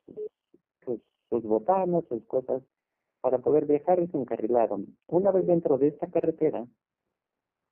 sus, 0.85 1.01
sus 1.31 1.43
botanas, 1.45 2.05
sus 2.09 2.23
cosas 2.25 2.63
para 3.21 3.39
poder 3.39 3.67
viajar 3.67 4.01
y 4.01 4.07
se 4.09 4.19
encarrilaron. 4.19 4.97
Una 5.07 5.31
vez 5.31 5.47
dentro 5.47 5.79
de 5.79 5.89
esta 5.89 6.09
carretera, 6.09 6.67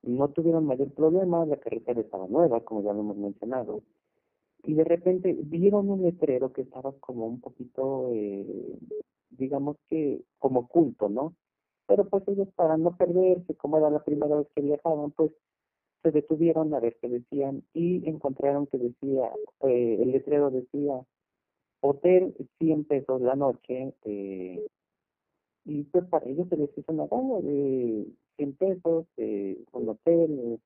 no 0.01 0.29
tuvieron 0.29 0.65
mayor 0.65 0.91
problema, 0.93 1.45
la 1.45 1.57
carretera 1.57 2.01
estaba 2.01 2.27
nueva, 2.27 2.61
como 2.61 2.81
ya 2.83 2.93
lo 2.93 3.01
hemos 3.01 3.17
mencionado, 3.17 3.83
y 4.63 4.73
de 4.73 4.83
repente 4.83 5.37
vieron 5.43 5.89
un 5.89 6.01
letrero 6.01 6.51
que 6.51 6.61
estaba 6.61 6.93
como 6.99 7.27
un 7.27 7.39
poquito, 7.39 8.09
eh, 8.13 8.79
digamos 9.29 9.77
que 9.89 10.23
como 10.39 10.61
oculto, 10.61 11.09
¿no? 11.09 11.35
Pero 11.87 12.07
pues 12.09 12.23
ellos 12.27 12.47
para 12.55 12.77
no 12.77 12.95
perderse, 12.95 13.55
como 13.55 13.77
era 13.77 13.89
la 13.89 14.03
primera 14.03 14.35
vez 14.37 14.47
que 14.55 14.61
viajaban, 14.61 15.11
pues 15.11 15.31
se 16.03 16.11
detuvieron 16.11 16.73
a 16.73 16.79
ver 16.79 16.97
qué 17.01 17.09
decían 17.09 17.63
y 17.73 18.07
encontraron 18.09 18.67
que 18.67 18.77
decía, 18.77 19.31
eh, 19.61 19.97
el 20.01 20.11
letrero 20.11 20.51
decía, 20.51 21.01
hotel 21.81 22.35
100 22.59 22.85
pesos 22.85 23.21
la 23.21 23.35
noche, 23.35 23.93
eh, 24.05 24.65
y 25.65 25.83
pues 25.85 26.05
para 26.05 26.25
ellos 26.29 26.47
se 26.49 26.57
les 26.57 26.77
hizo 26.77 26.91
una 26.91 27.07
gana 27.07 27.39
de 27.41 28.05
100 28.37 28.53
pesos, 28.55 29.05
eh, 29.17 29.63
un 29.71 29.89
hotel, 29.89 30.59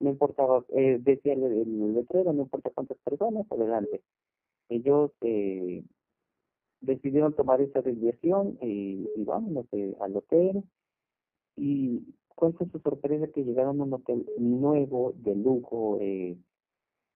no 0.00 0.10
importaba, 0.10 0.64
eh, 0.70 0.98
decía 1.00 1.32
el, 1.34 1.42
el, 1.44 1.94
letrero, 1.94 2.32
no 2.32 2.42
importa 2.42 2.70
cuántas 2.74 2.98
personas, 2.98 3.46
adelante. 3.50 4.02
Ellos 4.68 5.12
eh, 5.22 5.82
decidieron 6.80 7.34
tomar 7.34 7.60
esa 7.60 7.82
desviación 7.82 8.58
y, 8.60 9.08
y 9.16 9.24
vámonos 9.24 9.66
eh, 9.72 9.94
al 10.00 10.16
hotel. 10.16 10.62
Y 11.56 12.02
cuál 12.34 12.52
fue 12.54 12.68
su 12.68 12.78
sorpresa 12.80 13.28
que 13.28 13.44
llegaron 13.44 13.80
a 13.80 13.84
un 13.84 13.94
hotel 13.94 14.26
nuevo, 14.38 15.14
de 15.16 15.34
lujo, 15.34 15.98
eh, 16.00 16.36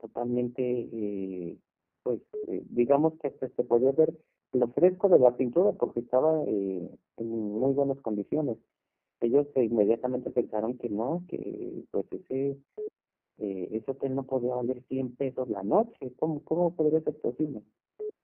totalmente, 0.00 0.62
eh, 0.92 1.58
pues, 2.02 2.20
eh, 2.48 2.62
digamos 2.70 3.14
que 3.20 3.28
hasta 3.28 3.48
se 3.48 3.64
podía 3.64 3.92
ver 3.92 4.14
lo 4.52 4.68
fresco 4.68 5.08
de 5.08 5.18
la 5.18 5.36
pintura 5.36 5.72
porque 5.72 6.00
estaba 6.00 6.42
eh, 6.46 6.90
en 7.18 7.28
muy 7.28 7.72
buenas 7.72 8.00
condiciones. 8.00 8.58
Ellos 9.20 9.46
inmediatamente 9.54 10.30
pensaron 10.30 10.78
que 10.78 10.88
no, 10.88 11.22
que 11.28 11.84
pues 11.90 12.06
ese 12.10 12.56
eh, 13.40 13.68
ese 13.72 13.90
hotel 13.90 14.14
no 14.14 14.24
podía 14.24 14.54
valer 14.54 14.82
100 14.88 15.16
pesos 15.16 15.48
la 15.48 15.62
noche. 15.62 16.12
¿Cómo, 16.18 16.42
cómo 16.44 16.74
podría 16.74 17.00
ser 17.00 17.18
posible? 17.20 17.62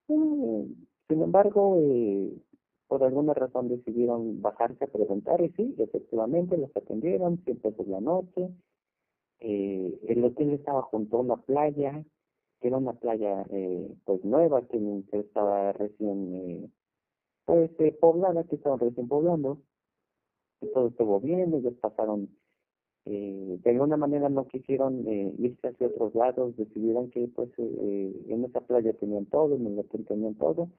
Eh, 0.08 0.66
sin 1.08 1.22
embargo, 1.22 1.78
eh, 1.80 2.32
por 2.88 3.02
alguna 3.04 3.34
razón 3.34 3.68
decidieron 3.68 4.40
bajarse 4.42 4.84
a 4.84 4.88
preguntar 4.88 5.40
y 5.40 5.50
sí, 5.52 5.74
efectivamente 5.78 6.56
los 6.56 6.74
atendieron, 6.76 7.38
100 7.44 7.58
pesos 7.58 7.86
la 7.88 8.00
noche. 8.00 8.50
Eh, 9.40 9.98
el 10.08 10.24
hotel 10.24 10.50
estaba 10.52 10.82
junto 10.82 11.16
a 11.18 11.20
una 11.20 11.36
playa, 11.36 12.04
que 12.60 12.68
era 12.68 12.78
una 12.78 12.94
playa 12.94 13.44
eh, 13.50 13.94
pues 14.04 14.24
nueva 14.24 14.66
que, 14.66 15.04
estaba 15.12 15.72
recién 15.72 16.34
eh, 16.34 16.70
pues 17.44 17.70
eh, 17.80 17.92
poblada, 18.00 18.44
que 18.44 18.56
estaban 18.56 18.78
recién 18.78 19.08
poblando. 19.08 19.58
Y 20.60 20.68
todo 20.72 20.88
estuvo 20.88 21.20
bien, 21.20 21.54
ellos 21.54 21.74
pasaron 21.80 22.30
eh, 23.04 23.58
de 23.62 23.70
alguna 23.70 23.96
manera 23.96 24.28
no 24.28 24.48
quisieron 24.48 25.06
eh, 25.06 25.32
irse 25.38 25.68
hacia 25.68 25.88
otros 25.88 26.14
lados, 26.14 26.56
decidieron 26.56 27.10
que 27.10 27.28
pues 27.28 27.50
en 27.58 28.44
esa 28.44 28.60
playa 28.62 28.92
tenían 28.94 29.26
todo, 29.26 29.54
en 29.54 29.66
el 29.66 29.78
hotel 29.78 30.04
tenían 30.06 30.34
todo 30.34 30.70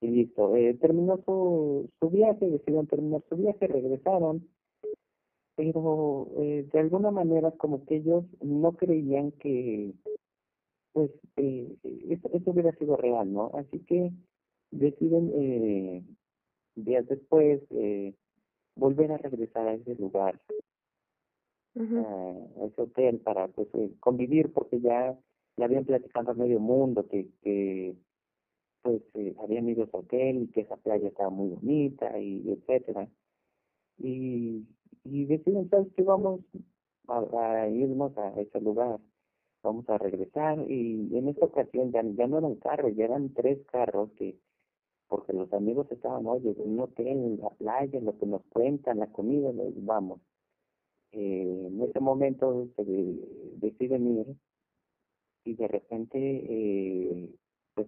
y 0.00 0.08
listo. 0.08 0.56
Eh, 0.56 0.74
terminó 0.80 1.18
su, 1.24 1.90
su 1.98 2.10
viaje, 2.10 2.48
decidieron 2.48 2.86
terminar 2.86 3.22
su 3.28 3.36
viaje, 3.36 3.66
regresaron, 3.66 4.48
pero 5.56 6.28
eh, 6.38 6.66
de 6.72 6.78
alguna 6.78 7.10
manera 7.10 7.50
como 7.52 7.84
que 7.84 7.96
ellos 7.96 8.24
no 8.40 8.72
creían 8.72 9.32
que 9.32 9.92
pues 10.92 11.10
eh, 11.36 11.76
eso, 12.08 12.30
eso 12.32 12.50
hubiera 12.50 12.72
sido 12.72 12.96
real, 12.96 13.32
¿no? 13.32 13.50
Así 13.54 13.78
que 13.80 14.10
deciden 14.70 15.32
eh, 15.34 16.04
días 16.74 17.06
después 17.06 17.62
eh, 17.70 18.14
volver 18.74 19.12
a 19.12 19.18
regresar 19.18 19.68
a 19.68 19.74
ese 19.74 19.94
lugar 19.96 20.40
a 21.76 22.66
ese 22.66 22.82
hotel 22.82 23.20
para 23.20 23.48
pues 23.48 23.68
eh, 23.74 23.92
convivir 24.00 24.52
porque 24.52 24.80
ya 24.80 25.16
le 25.56 25.64
habían 25.64 25.84
platicado 25.84 26.32
a 26.32 26.34
medio 26.34 26.58
mundo 26.58 27.06
que, 27.08 27.28
que 27.42 27.94
pues 28.82 29.02
eh, 29.14 29.34
habían 29.42 29.68
ido 29.68 29.84
a 29.84 29.98
hotel 29.98 30.42
y 30.42 30.48
que 30.48 30.62
esa 30.62 30.76
playa 30.76 31.08
estaba 31.08 31.30
muy 31.30 31.50
bonita 31.50 32.18
y 32.18 32.50
etcétera. 32.50 33.08
Y 33.98 34.66
y 35.04 35.24
deciden 35.26 35.68
sabes 35.70 35.92
que 35.94 36.02
vamos 36.02 36.40
a, 37.08 37.68
irnos 37.68 38.16
a 38.18 38.40
ese 38.40 38.60
lugar 38.60 39.00
vamos 39.62 39.88
a 39.88 39.98
regresar 39.98 40.58
y 40.70 41.16
en 41.16 41.28
esta 41.28 41.46
ocasión 41.46 41.92
ya, 41.92 42.02
ya 42.02 42.26
no 42.26 42.38
eran 42.38 42.56
carros 42.56 42.94
ya 42.96 43.04
eran 43.04 43.32
tres 43.34 43.58
carros 43.66 44.10
que 44.16 44.38
porque 45.08 45.32
los 45.32 45.52
amigos 45.52 45.90
estaban 45.90 46.26
oye 46.26 46.50
en 46.50 46.72
un 46.72 46.80
hotel 46.80 47.38
la 47.40 47.50
playa 47.50 48.00
lo 48.00 48.16
que 48.18 48.26
nos 48.26 48.42
cuentan 48.50 48.98
la 48.98 49.06
comida 49.08 49.50
vamos 49.76 50.20
eh, 51.12 51.66
en 51.66 51.82
ese 51.82 52.00
momento 52.00 52.68
se 52.76 52.84
deciden 52.84 54.18
ir 54.18 54.36
y 55.44 55.54
de 55.54 55.68
repente, 55.68 56.18
eh, 56.18 57.30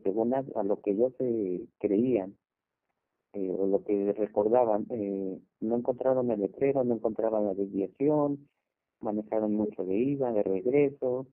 según 0.02 0.34
a, 0.34 0.42
lo 0.62 0.80
que 0.80 0.92
ellos 0.92 1.12
eh, 1.18 1.66
creían 1.78 2.36
o 3.34 3.66
lo 3.66 3.82
que 3.84 4.12
recordaban, 4.12 4.86
eh, 4.90 5.40
no 5.60 5.76
encontraron 5.76 6.30
el 6.30 6.40
letrero, 6.40 6.84
no 6.84 6.94
encontraban 6.94 7.46
la 7.46 7.54
desviación, 7.54 8.48
manejaron 9.00 9.54
mucho 9.54 9.84
de 9.84 9.96
ida, 9.96 10.32
de 10.32 10.42
regreso, 10.42 11.26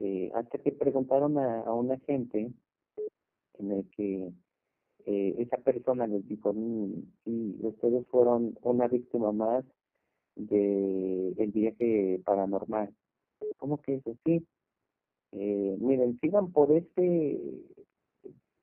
eh, 0.00 0.30
hasta 0.34 0.58
que 0.58 0.72
preguntaron 0.72 1.38
a, 1.38 1.60
a 1.60 1.72
un 1.72 1.90
agente 1.90 2.52
en 3.58 3.72
el 3.72 3.88
que 3.90 4.32
eh, 5.06 5.34
esa 5.38 5.56
persona 5.56 6.06
les 6.06 6.26
dijo, 6.28 6.52
si 7.24 7.56
ustedes 7.62 8.06
fueron 8.08 8.58
una 8.62 8.88
víctima 8.88 9.32
más 9.32 9.64
de 10.36 11.30
el 11.36 11.50
viaje 11.50 12.20
paranormal. 12.24 12.94
¿Cómo 13.56 13.80
que 13.80 13.94
eso? 13.94 14.14
Sí. 14.24 14.46
Eh, 15.32 15.76
miren, 15.80 16.18
sigan 16.20 16.52
por 16.52 16.72
este 16.72 17.40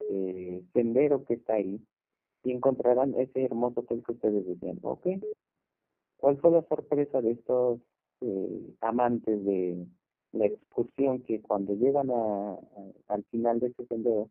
eh, 0.10 0.64
sendero 0.74 1.26
que 1.26 1.36
está 1.36 1.56
ahí 1.56 1.80
y 2.44 2.52
encontrarán 2.52 3.14
ese 3.16 3.44
hermoso 3.44 3.82
hotel 3.82 4.04
que 4.06 4.14
ustedes 4.14 4.46
decían. 4.46 4.80
¿Ok? 4.82 5.08
¿Cuál 6.18 6.38
fue 6.38 6.52
la 6.52 6.64
sorpresa 6.68 7.22
de 7.22 7.32
estos 7.32 7.80
eh, 8.22 8.76
amantes 8.82 9.44
de 9.46 9.86
la 10.32 10.46
excursión 10.46 11.22
que 11.24 11.42
cuando 11.42 11.74
llegan 11.76 12.10
a, 12.12 12.58
al 13.08 13.24
final 13.26 13.60
de 13.60 13.68
ese 13.68 13.86
sendero 13.88 14.30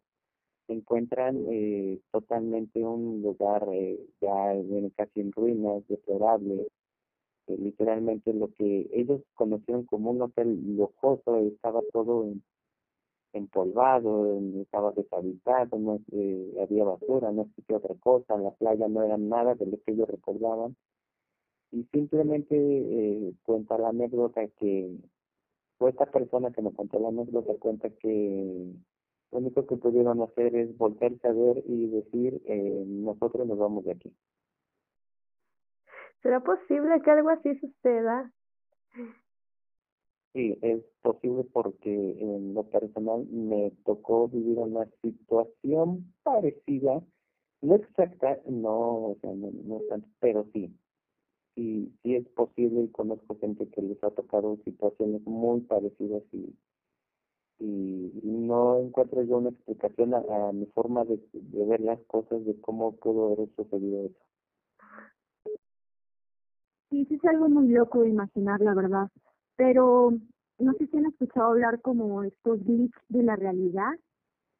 encuentran 0.68 1.44
eh, 1.50 2.00
totalmente 2.10 2.80
un 2.80 3.22
lugar 3.22 3.68
eh, 3.72 3.98
ya 4.20 4.54
casi 4.96 5.20
en 5.20 5.32
ruinas, 5.32 5.86
deplorable, 5.88 6.68
eh, 7.46 7.56
literalmente 7.58 8.32
lo 8.32 8.52
que 8.54 8.88
ellos 8.92 9.22
conocieron 9.34 9.84
como 9.84 10.10
un 10.10 10.22
hotel 10.22 10.76
lujoso 10.76 11.38
estaba 11.40 11.82
todo 11.92 12.24
en, 12.24 12.42
empolvado, 13.34 14.38
estaba 14.60 14.92
deshabitado, 14.92 15.78
no 15.78 16.00
eh, 16.12 16.54
había 16.62 16.84
basura, 16.84 17.30
no 17.32 17.42
existía 17.42 17.76
otra 17.76 17.94
cosa, 17.96 18.36
la 18.38 18.50
playa 18.52 18.88
no 18.88 19.02
era 19.02 19.16
nada 19.16 19.54
de 19.54 19.66
lo 19.66 19.76
que 19.82 19.92
ellos 19.92 20.08
recordaban. 20.08 20.76
Y 21.70 21.84
simplemente 21.92 22.56
eh, 22.56 23.34
cuenta 23.42 23.76
la 23.78 23.88
anécdota 23.88 24.46
que 24.58 24.96
fue 25.78 25.90
esta 25.90 26.06
persona 26.06 26.52
que 26.52 26.62
me 26.62 26.72
contó 26.72 27.00
la 27.00 27.08
anécdota 27.08 27.52
cuenta 27.58 27.90
que 27.90 28.72
lo 29.32 29.38
único 29.38 29.66
que 29.66 29.76
pudieron 29.76 30.22
hacer 30.22 30.54
es 30.54 30.76
volverse 30.78 31.26
a 31.26 31.32
ver 31.32 31.64
y 31.66 31.88
decir, 31.88 32.40
eh, 32.46 32.84
nosotros 32.86 33.46
nos 33.46 33.58
vamos 33.58 33.84
de 33.84 33.92
aquí. 33.92 34.14
¿Será 36.22 36.40
posible 36.40 37.02
que 37.02 37.10
algo 37.10 37.30
así 37.30 37.54
suceda? 37.58 38.32
Sí, 40.34 40.58
es 40.62 40.82
posible 41.00 41.44
porque 41.52 41.94
en 41.94 42.54
lo 42.54 42.64
personal 42.64 43.24
me 43.30 43.70
tocó 43.84 44.26
vivir 44.28 44.58
una 44.58 44.84
situación 45.00 46.12
parecida, 46.24 47.00
no 47.62 47.76
exacta, 47.76 48.40
no, 48.48 49.10
o 49.10 49.18
sea, 49.20 49.32
no, 49.32 49.52
no 49.52 49.80
tanto, 49.88 50.08
pero 50.18 50.44
sí, 50.52 50.76
sí, 51.54 51.94
sí 52.02 52.16
es 52.16 52.26
posible 52.30 52.82
y 52.82 52.88
conozco 52.88 53.38
gente 53.38 53.68
que 53.68 53.80
les 53.80 54.02
ha 54.02 54.10
tocado 54.10 54.56
situaciones 54.64 55.24
muy 55.24 55.60
parecidas 55.60 56.24
y, 56.32 56.52
y 57.60 58.10
no 58.24 58.80
encuentro 58.80 59.22
yo 59.22 59.38
una 59.38 59.50
explicación 59.50 60.14
a, 60.14 60.50
mi 60.52 60.66
forma 60.66 61.04
de, 61.04 61.20
de 61.32 61.64
ver 61.64 61.78
las 61.78 62.00
cosas 62.06 62.44
de 62.44 62.60
cómo 62.60 62.96
pudo 62.96 63.34
haber 63.34 63.48
sucedido 63.54 64.06
eso. 64.06 64.18
Sí, 66.90 67.04
sí 67.04 67.14
es 67.14 67.24
algo 67.24 67.48
muy 67.48 67.68
loco 67.68 68.00
de 68.00 68.08
imaginar, 68.08 68.60
la 68.60 68.74
verdad 68.74 69.08
pero 69.56 70.12
no 70.58 70.72
sé 70.74 70.86
si 70.86 70.96
han 70.96 71.06
escuchado 71.06 71.52
hablar 71.52 71.80
como 71.80 72.22
estos 72.22 72.62
glitches 72.64 73.02
de 73.08 73.22
la 73.22 73.36
realidad, 73.36 73.92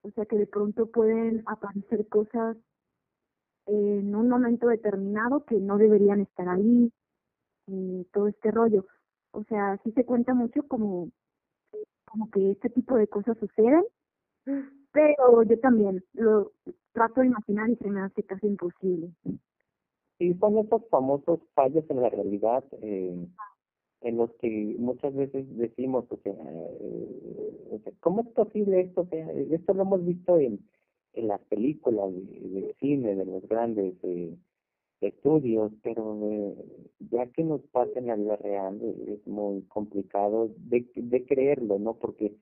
o 0.02 0.10
sea 0.10 0.26
que 0.26 0.36
de 0.36 0.46
pronto 0.46 0.86
pueden 0.86 1.42
aparecer 1.46 2.06
cosas 2.08 2.56
en 3.66 4.14
un 4.14 4.28
momento 4.28 4.68
determinado 4.68 5.44
que 5.44 5.56
no 5.56 5.78
deberían 5.78 6.20
estar 6.20 6.48
ahí, 6.48 6.92
eh, 7.68 8.04
todo 8.12 8.28
este 8.28 8.50
rollo. 8.50 8.86
O 9.32 9.42
sea, 9.44 9.80
sí 9.82 9.92
se 9.92 10.04
cuenta 10.04 10.34
mucho 10.34 10.62
como, 10.68 11.08
como 12.04 12.30
que 12.30 12.52
este 12.52 12.68
tipo 12.70 12.96
de 12.96 13.08
cosas 13.08 13.36
suceden, 13.38 13.84
pero 14.92 15.42
yo 15.42 15.58
también 15.60 16.04
lo 16.12 16.52
trato 16.92 17.22
de 17.22 17.28
imaginar 17.28 17.70
y 17.70 17.76
se 17.76 17.90
me 17.90 18.02
hace 18.02 18.22
casi 18.22 18.46
imposible. 18.46 19.10
Sí, 20.18 20.34
son 20.34 20.58
esos 20.58 20.86
famosos 20.90 21.40
fallos 21.54 21.84
en 21.88 22.02
la 22.02 22.10
realidad. 22.10 22.62
Eh, 22.82 23.26
en 24.04 24.18
los 24.18 24.30
que 24.34 24.76
muchas 24.78 25.14
veces 25.14 25.46
decimos, 25.56 26.04
o 26.11 26.18
sea, 26.18 26.34
eh, 26.34 27.80
¿cómo 28.00 28.20
es 28.20 28.28
posible 28.28 28.82
esto? 28.82 29.00
O 29.00 29.06
sea, 29.06 29.32
esto 29.32 29.73
lo 29.73 29.82
hemos 29.82 30.04
visto 30.04 30.38
en, 30.38 30.61
en 31.14 31.28
las 31.28 31.40
películas 31.46 32.12
de, 32.12 32.75
cine, 32.80 33.14
de 33.16 33.25
los 33.25 33.49
grandes 33.49 33.94
eh, 34.02 34.37
estudios, 35.00 35.73
pero 35.82 36.18
eh, 36.30 36.54
ya 37.11 37.26
que 37.28 37.44
nos 37.44 37.62
pasa 37.73 37.99
en 37.99 38.08
la 38.08 38.16
vida 38.16 38.37
real 38.37 38.78
es 39.08 39.26
muy 39.26 39.62
complicado 39.62 40.50
de, 40.58 40.87
de 40.94 41.25
creerlo, 41.25 41.78
¿no? 41.78 41.94
Porque 41.94 42.37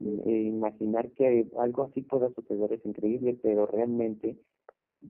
imaginar 0.00 1.10
que 1.12 1.46
algo 1.58 1.84
así 1.84 2.00
pueda 2.00 2.32
suceder 2.34 2.72
es 2.72 2.84
increíble, 2.84 3.38
pero 3.42 3.66
realmente 3.66 4.38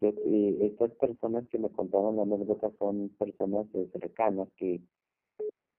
yo, 0.00 0.12
estas 0.60 0.90
personas 0.92 1.46
que 1.48 1.58
me 1.58 1.70
contaron 1.70 2.16
la 2.16 2.22
anécdota 2.22 2.72
son 2.80 3.10
personas 3.10 3.66
cercanas 3.92 4.48
que 4.56 4.80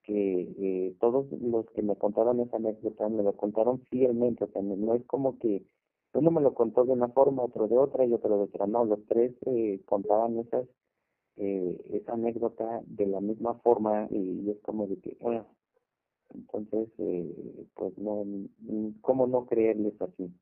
que 0.06 0.42
eh, 0.58 0.96
todos 1.00 1.32
los 1.32 1.66
que 1.72 1.82
me 1.82 1.96
contaron 1.96 2.40
esa 2.40 2.58
anécdota 2.58 3.10
me 3.10 3.24
lo 3.24 3.34
contaron 3.34 3.82
fielmente, 3.90 4.44
o 4.44 4.48
sea, 4.48 4.62
no 4.62 4.94
es 4.94 5.04
como 5.06 5.38
que 5.40 5.64
uno 6.14 6.32
me 6.32 6.42
lo 6.42 6.54
contó 6.54 6.86
de 6.86 6.94
una 6.94 7.10
forma, 7.10 7.44
otro 7.44 7.68
de 7.68 7.78
otra 7.78 8.06
y 8.06 8.14
otro 8.14 8.38
de 8.38 8.44
otra, 8.44 8.68
no, 8.68 8.86
los 8.86 9.06
tres 9.08 9.34
eh, 9.46 9.82
contaban 9.86 10.38
esas 10.40 10.66
eh, 11.38 11.78
esa 11.92 12.14
anécdota 12.14 12.82
de 12.86 13.08
la 13.08 13.20
misma 13.20 13.56
forma 13.56 14.08
y, 14.10 14.50
es 14.50 14.58
como 14.62 14.88
de 14.88 14.98
que, 15.02 15.18
bueno, 15.20 15.46
entonces, 16.34 16.88
eh, 16.98 17.68
pues 17.74 17.98
no, 17.98 18.24
¿cómo 19.02 19.28
no 19.28 19.46
creerles 19.46 20.02
así? 20.02 20.34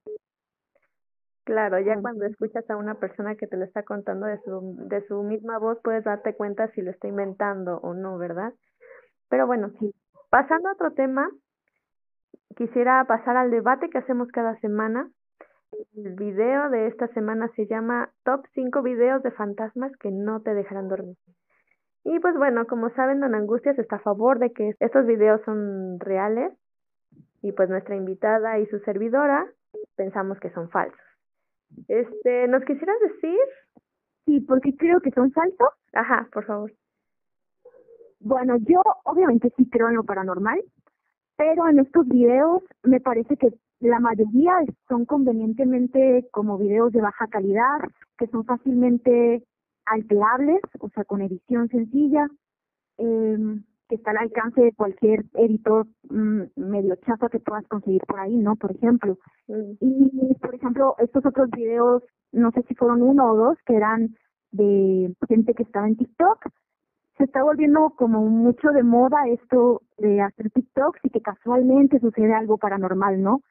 Claro, 1.46 1.80
ya 1.80 2.00
cuando 2.00 2.26
escuchas 2.26 2.70
a 2.70 2.78
una 2.78 3.00
persona 3.00 3.36
que 3.36 3.48
te 3.48 3.58
lo 3.58 3.66
está 3.66 3.84
contando 3.84 4.28
de 4.28 4.40
su, 4.44 4.76
de 4.88 5.06
su 5.08 5.24
misma 5.24 5.58
voz, 5.58 5.80
puedes 5.84 6.04
darte 6.04 6.36
cuenta 6.36 6.72
si 6.72 6.82
lo 6.82 6.92
está 6.92 7.08
inventando 7.08 7.80
o 7.80 7.94
no, 7.94 8.18
¿verdad? 8.18 8.54
Pero 9.34 9.48
bueno, 9.48 9.72
sí. 9.80 9.92
Pasando 10.30 10.70
a 10.70 10.74
otro 10.74 10.92
tema, 10.92 11.28
quisiera 12.56 13.04
pasar 13.06 13.36
al 13.36 13.50
debate 13.50 13.90
que 13.90 13.98
hacemos 13.98 14.28
cada 14.28 14.56
semana. 14.60 15.10
El 15.96 16.14
video 16.14 16.70
de 16.70 16.86
esta 16.86 17.08
semana 17.16 17.50
se 17.56 17.66
llama 17.66 18.12
Top 18.24 18.46
5 18.54 18.84
videos 18.84 19.24
de 19.24 19.32
fantasmas 19.32 19.92
que 19.98 20.12
no 20.12 20.44
te 20.44 20.54
dejarán 20.54 20.88
dormir. 20.88 21.18
Y 22.04 22.20
pues 22.20 22.36
bueno, 22.38 22.68
como 22.68 22.92
saben, 22.92 23.22
Don 23.22 23.34
Angustias 23.34 23.80
está 23.80 23.96
a 23.96 24.02
favor 24.02 24.38
de 24.38 24.52
que 24.52 24.76
estos 24.80 25.08
videos 25.08 25.42
son 25.46 26.00
reales 26.00 26.54
y 27.42 27.54
pues 27.54 27.70
nuestra 27.70 27.96
invitada 27.96 28.60
y 28.60 28.68
su 28.68 28.78
servidora 28.82 29.48
pensamos 29.96 30.40
que 30.42 30.52
son 30.52 30.70
falsos. 30.70 31.02
Este, 31.88 32.48
¿nos 32.50 32.64
quisieras 32.66 33.00
decir? 33.00 33.40
Sí, 34.26 34.42
porque 34.42 34.76
creo 34.78 35.02
que 35.02 35.10
son 35.10 35.32
falsos. 35.32 35.70
Ajá, 35.92 36.30
por 36.32 36.46
favor. 36.46 36.72
Bueno, 38.24 38.56
yo 38.58 38.82
obviamente 39.04 39.52
sí 39.58 39.70
creo 39.70 39.90
en 39.90 39.96
lo 39.96 40.04
paranormal, 40.04 40.62
pero 41.36 41.68
en 41.68 41.80
estos 41.80 42.08
videos 42.08 42.64
me 42.84 43.02
parece 43.02 43.36
que 43.36 43.50
la 43.82 44.00
mayoría 44.00 44.54
son 44.88 45.06
convenientemente 45.06 46.26
como 46.32 46.58
videos 46.58 46.94
de 46.94 47.02
baja 47.02 47.28
calidad, 47.28 47.80
que 48.18 48.28
son 48.28 48.46
fácilmente 48.46 49.44
alterables, 49.86 50.62
o 50.80 50.88
sea, 50.90 51.04
con 51.04 51.22
edición 51.22 51.68
sencilla, 51.68 52.30
eh, 52.98 53.38
que 53.90 53.96
está 53.96 54.12
al 54.12 54.18
alcance 54.18 54.62
de 54.62 54.74
cualquier 54.74 55.26
editor 55.34 55.86
mm, 56.10 56.44
medio 56.56 56.96
chafa 57.06 57.28
que 57.28 57.40
puedas 57.40 57.68
conseguir 57.68 58.02
por 58.08 58.22
ahí, 58.22 58.38
¿no? 58.38 58.56
Por 58.56 58.72
ejemplo. 58.72 59.18
Mm. 59.48 59.74
Y, 59.82 60.36
por 60.36 60.56
ejemplo, 60.56 60.96
estos 61.00 61.26
otros 61.26 61.50
videos, 61.52 62.04
no 62.32 62.52
sé 62.52 62.64
si 62.70 62.76
fueron 62.76 63.02
uno 63.02 63.34
o 63.34 63.36
dos, 63.36 63.58
que 63.66 63.76
eran 63.76 64.16
de 64.52 65.14
gente 65.28 65.54
que 65.54 65.64
estaba 65.64 65.90
en 65.90 65.98
TikTok, 65.98 66.48
se 67.18 67.26
está 67.26 67.44
volviendo 67.44 67.92
como 67.92 68.22
mucho 68.22 68.70
de 68.70 68.84
moda 68.84 69.28
esto 69.28 69.82
de 69.98 70.22
hacer 70.22 70.50
TikToks 70.52 71.00
y 71.04 71.10
que 71.10 71.22
casualmente 71.22 72.00
sucede 72.00 72.34
algo 72.34 72.58
paranormal, 72.58 73.22
¿no? 73.22 73.42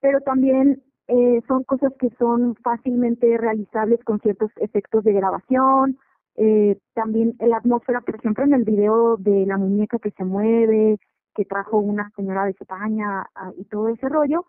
Pero 0.00 0.20
también 0.20 0.82
eh, 1.08 1.40
son 1.48 1.64
cosas 1.64 1.92
que 1.98 2.10
son 2.18 2.54
fácilmente 2.56 3.36
realizables 3.38 4.02
con 4.04 4.20
ciertos 4.20 4.50
efectos 4.56 5.04
de 5.04 5.12
grabación, 5.12 5.98
eh, 6.36 6.78
también 6.94 7.34
la 7.38 7.56
atmósfera, 7.58 8.02
por 8.02 8.16
ejemplo, 8.16 8.44
en 8.44 8.52
el 8.52 8.64
video 8.64 9.16
de 9.16 9.46
la 9.46 9.56
muñeca 9.56 9.98
que 9.98 10.10
se 10.10 10.24
mueve, 10.24 10.98
que 11.34 11.44
trajo 11.44 11.78
una 11.78 12.10
señora 12.16 12.44
de 12.44 12.50
España 12.50 13.26
ah, 13.34 13.52
y 13.56 13.64
todo 13.64 13.88
ese 13.88 14.08
rollo, 14.08 14.44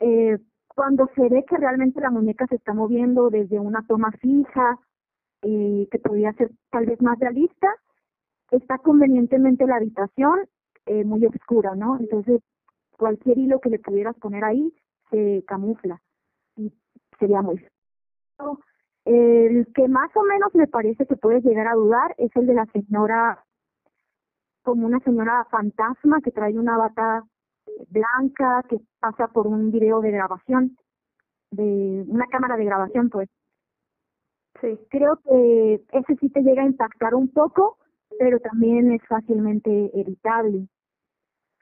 eh, 0.00 0.38
cuando 0.68 1.08
se 1.14 1.28
ve 1.28 1.44
que 1.48 1.56
realmente 1.56 2.00
la 2.00 2.10
muñeca 2.10 2.46
se 2.46 2.56
está 2.56 2.72
moviendo 2.72 3.30
desde 3.30 3.60
una 3.60 3.86
toma 3.86 4.10
fija 4.12 4.78
eh, 5.44 5.88
que 5.90 5.98
podría 5.98 6.32
ser 6.34 6.50
tal 6.70 6.86
vez 6.86 7.00
más 7.00 7.18
realista, 7.18 7.68
está 8.50 8.78
convenientemente 8.78 9.66
la 9.66 9.76
habitación 9.76 10.40
eh, 10.86 11.04
muy 11.04 11.24
oscura, 11.26 11.74
¿no? 11.74 11.98
Entonces, 11.98 12.42
cualquier 12.98 13.38
hilo 13.38 13.60
que 13.60 13.70
le 13.70 13.78
pudieras 13.78 14.16
poner 14.16 14.44
ahí 14.44 14.72
se 15.10 15.44
camufla 15.46 16.00
y 16.56 16.72
sería 17.18 17.42
muy 17.42 17.64
el 19.04 19.66
que 19.74 19.88
más 19.88 20.10
o 20.14 20.22
menos 20.22 20.54
me 20.54 20.66
parece 20.66 21.06
que 21.06 21.16
puedes 21.16 21.44
llegar 21.44 21.68
a 21.68 21.74
dudar 21.74 22.14
es 22.18 22.30
el 22.36 22.46
de 22.46 22.54
la 22.54 22.66
señora, 22.66 23.44
como 24.62 24.86
una 24.86 25.00
señora 25.00 25.46
fantasma 25.50 26.20
que 26.22 26.30
trae 26.30 26.58
una 26.58 26.78
bata 26.78 27.22
blanca 27.88 28.62
que 28.68 28.78
pasa 29.00 29.28
por 29.28 29.46
un 29.46 29.70
video 29.70 30.00
de 30.00 30.10
grabación, 30.10 30.76
de 31.50 32.04
una 32.08 32.26
cámara 32.26 32.56
de 32.56 32.64
grabación, 32.64 33.10
pues. 33.10 33.28
Sí. 34.60 34.78
Creo 34.90 35.16
que 35.16 35.82
ese 35.92 36.16
sí 36.16 36.28
te 36.30 36.42
llega 36.42 36.62
a 36.62 36.66
impactar 36.66 37.14
un 37.14 37.28
poco, 37.28 37.76
pero 38.18 38.38
también 38.40 38.92
es 38.92 39.02
fácilmente 39.08 39.90
evitable. 39.98 40.68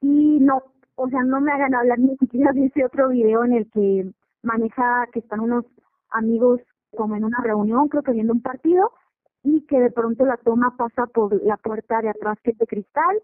Y 0.00 0.38
no, 0.40 0.62
o 0.96 1.09
sea, 1.09 1.22
no 1.22 1.40
me 1.40 1.52
hagan 1.52 1.74
hablar 1.74 1.98
ni 1.98 2.16
siquiera 2.16 2.52
de 2.52 2.66
ese 2.66 2.85
otro 2.85 3.09
video 3.09 3.44
en 3.44 3.55
el 3.55 3.70
que 3.70 4.11
maneja 4.42 5.07
que 5.12 5.20
están 5.20 5.40
unos 5.40 5.64
amigos 6.11 6.61
como 6.96 7.16
en 7.16 7.24
una 7.24 7.38
reunión, 7.42 7.88
creo 7.88 8.02
que 8.02 8.12
viendo 8.12 8.35
un 8.35 8.42
partido, 8.42 8.90
y 9.42 9.62
que 9.62 9.81
de 9.81 9.90
pronto 9.90 10.24
la 10.24 10.37
toma 10.37 10.76
pasa 10.76 11.07
por 11.07 11.42
la 11.42 11.57
puerta 11.57 12.00
de 12.00 12.11
atrás 12.11 12.38
que 12.42 12.50
es 12.52 12.59
de 12.59 12.66
cristal 12.66 13.20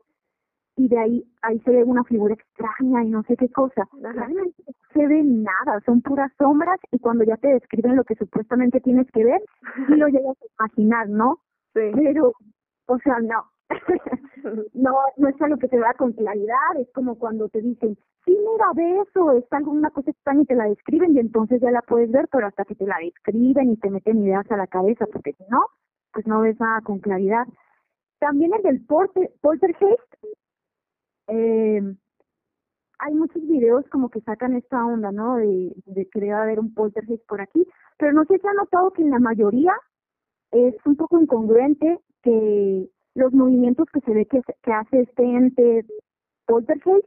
y 0.79 0.89
de 0.89 0.99
ahí 0.99 1.25
ahí 1.43 1.59
se 1.61 1.73
ve 1.73 1.85
una 1.85 2.05
figura 2.05 2.35
extraña 2.35 3.05
y 3.05 3.11
no 3.11 3.23
sé 3.25 3.37
qué 3.37 3.49
cosa. 3.51 3.87
Realmente 4.01 4.63
no 4.67 4.73
se 4.95 5.07
ve 5.07 5.23
nada, 5.25 5.81
son 5.85 6.01
puras 6.01 6.33
sombras 6.39 6.79
y 6.93 6.99
cuando 7.01 7.25
ya 7.25 7.37
te 7.37 7.49
describen 7.49 7.97
lo 7.97 8.05
que 8.05 8.15
supuestamente 8.15 8.81
tienes 8.81 9.11
que 9.11 9.25
ver, 9.25 9.43
sí 9.89 9.95
lo 9.97 10.07
llegas 10.07 10.37
a 10.41 10.65
imaginar, 10.65 11.09
¿no? 11.09 11.41
Sí. 11.75 11.91
Pero, 11.95 12.33
o 12.87 12.99
sea, 12.99 13.19
no, 13.21 13.45
no, 14.75 14.95
no 15.17 15.29
es 15.29 15.43
algo 15.43 15.59
que 15.59 15.69
se 15.69 15.79
vea 15.79 15.95
con 15.95 16.13
claridad, 16.13 16.77
es 16.79 16.89
como 16.95 17.19
cuando 17.19 17.49
te 17.49 17.61
dicen, 17.61 17.97
sí, 18.25 18.39
mira, 18.39 18.67
ve 18.75 19.03
eso, 19.03 19.33
es 19.33 19.45
alguna 19.53 19.91
cosa 19.91 20.13
extraña 20.13 20.43
y 20.43 20.47
te 20.47 20.55
la 20.55 20.69
describen 20.69 21.15
y 21.15 21.19
entonces 21.19 21.61
ya 21.61 21.73
la 21.73 21.83
puedes 21.83 22.11
ver, 22.13 22.29
pero 22.31 22.47
hasta 22.47 22.65
que 22.65 22.77
te 22.77 22.87
la 22.87 22.99
describen 22.99 23.73
y 23.73 23.77
te 23.77 23.91
meten 23.91 24.23
ideas 24.23 24.49
a 24.51 24.57
la 24.57 24.69
cabeza, 24.69 25.07
porque 25.13 25.33
si 25.33 25.45
no, 25.51 25.61
pues 26.13 26.27
no 26.27 26.41
ves 26.41 26.59
nada 26.61 26.81
con 26.83 27.01
claridad. 27.01 27.47
También 28.21 28.53
el 28.55 28.63
del 28.63 28.85
poltergeist, 28.87 30.15
eh, 31.29 31.83
hay 32.99 33.15
muchos 33.15 33.47
videos 33.47 33.85
como 33.91 34.09
que 34.09 34.21
sacan 34.23 34.55
esta 34.55 34.85
onda, 34.85 35.13
¿no? 35.13 35.37
De, 35.37 35.73
de 35.87 36.07
que 36.07 36.21
debe 36.21 36.33
haber 36.33 36.61
un 36.61 36.75
poltergeist 36.75 37.25
por 37.27 37.41
aquí, 37.41 37.67
pero 37.97 38.13
no 38.13 38.25
sé 38.25 38.39
si 38.39 38.47
ha 38.47 38.55
notado 38.55 38.91
que 38.91 39.03
en 39.03 39.11
la 39.11 39.19
mayoría 39.19 39.73
es 40.51 40.75
un 40.85 40.97
poco 40.97 41.21
incongruente 41.21 42.01
que 42.23 42.89
los 43.15 43.33
movimientos 43.33 43.87
que 43.93 44.01
se 44.01 44.13
ve 44.13 44.27
que, 44.27 44.43
que 44.63 44.73
hace 44.73 45.03
este 45.03 45.23
ente 45.23 45.85
poltergeist 46.47 47.07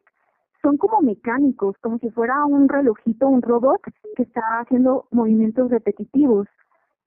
son 0.62 0.78
como 0.78 1.02
mecánicos, 1.02 1.76
como 1.82 1.98
si 2.00 2.10
fuera 2.12 2.46
un 2.46 2.70
relojito, 2.70 3.28
un 3.28 3.42
robot 3.42 3.82
que 4.16 4.24
está 4.24 4.42
haciendo 4.60 5.08
movimientos 5.12 5.72
repetitivos. 5.72 6.48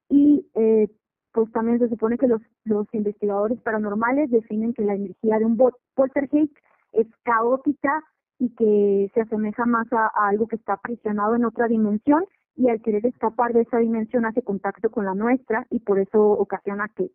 Y 0.09 0.47
eh, 0.55 0.89
pues 1.33 1.51
también 1.53 1.79
se 1.79 1.89
supone 1.89 2.19
que 2.19 2.27
los, 2.27 2.41
los 2.65 2.87
investigadores 2.93 3.61
paranormales 3.61 4.31
definen 4.31 4.75
que 4.75 4.83
la 4.83 4.95
energía 4.95 5.39
de 5.39 5.45
un 5.45 5.57
poltergeist 5.95 6.53
es 6.95 7.07
caótica 7.23 8.03
y 8.39 8.55
que 8.55 9.11
se 9.15 9.21
asemeja 9.21 9.65
más 9.67 9.87
a, 9.93 10.11
algo 10.29 10.47
que 10.47 10.57
está 10.57 10.75
aprisionado 10.75 11.35
en 11.35 11.45
otra 11.45 11.69
dimensión 11.69 12.25
y 12.57 12.69
al 12.69 12.81
querer 12.83 13.07
escapar 13.07 13.53
de 13.53 13.63
esa 13.63 13.79
dimensión 13.79 14.27
hace 14.27 14.43
contacto 14.43 14.91
con 14.91 15.05
la 15.05 15.15
nuestra 15.15 15.67
y 15.71 15.81
por 15.81 15.99
eso 15.99 16.23
ocasiona 16.23 16.89
que 16.89 17.11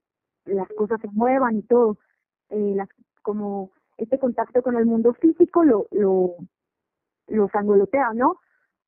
las 0.45 0.67
cosas 0.69 0.99
se 1.01 1.07
muevan 1.11 1.57
y 1.57 1.61
todo. 1.63 1.97
Eh, 2.49 2.77
como 3.21 3.71
este 3.97 4.17
contacto 4.17 4.61
con 4.61 4.75
el 4.75 4.85
mundo 4.85 5.13
físico 5.13 5.63
lo, 5.63 5.87
lo, 5.91 6.35
lo 7.27 7.49
sangolotea, 7.49 8.13
¿no? 8.13 8.37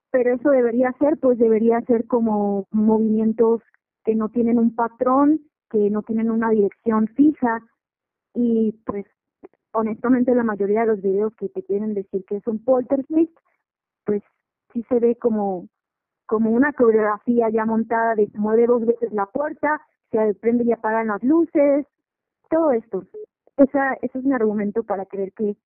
Pero 0.09 0.33
eso 0.33 0.49
debería 0.49 0.93
ser, 0.99 1.17
pues 1.17 1.37
debería 1.37 1.79
ser 1.81 2.05
como 2.07 2.67
movimientos 2.71 3.61
que 4.03 4.15
no 4.15 4.29
tienen 4.29 4.57
un 4.57 4.75
patrón, 4.75 5.41
que 5.69 5.89
no 5.89 6.01
tienen 6.01 6.31
una 6.31 6.49
dirección 6.49 7.07
fija 7.07 7.61
y 8.33 8.73
pues 8.85 9.05
honestamente 9.73 10.35
la 10.35 10.43
mayoría 10.43 10.81
de 10.81 10.87
los 10.87 11.01
videos 11.01 11.33
que 11.35 11.49
te 11.49 11.63
quieren 11.63 11.93
decir 11.93 12.23
que 12.25 12.37
es 12.37 12.47
un 12.47 12.63
poltergeist, 12.63 13.37
pues 14.05 14.23
sí 14.73 14.83
se 14.89 14.99
ve 14.99 15.15
como 15.15 15.67
como 16.31 16.49
una 16.51 16.71
coreografía 16.71 17.49
ya 17.49 17.65
montada 17.65 18.15
de 18.15 18.29
mueve 18.35 18.65
dos 18.65 18.85
veces 18.85 19.11
la 19.11 19.25
puerta, 19.25 19.81
se 20.11 20.33
prende 20.35 20.63
y 20.63 20.71
apagan 20.71 21.07
las 21.07 21.21
luces, 21.23 21.85
todo 22.49 22.71
esto. 22.71 23.03
Esa, 23.57 23.95
ese 24.01 24.17
es 24.17 24.23
mi 24.23 24.33
argumento 24.33 24.83
para 24.83 25.05
creer 25.05 25.33
que 25.33 25.57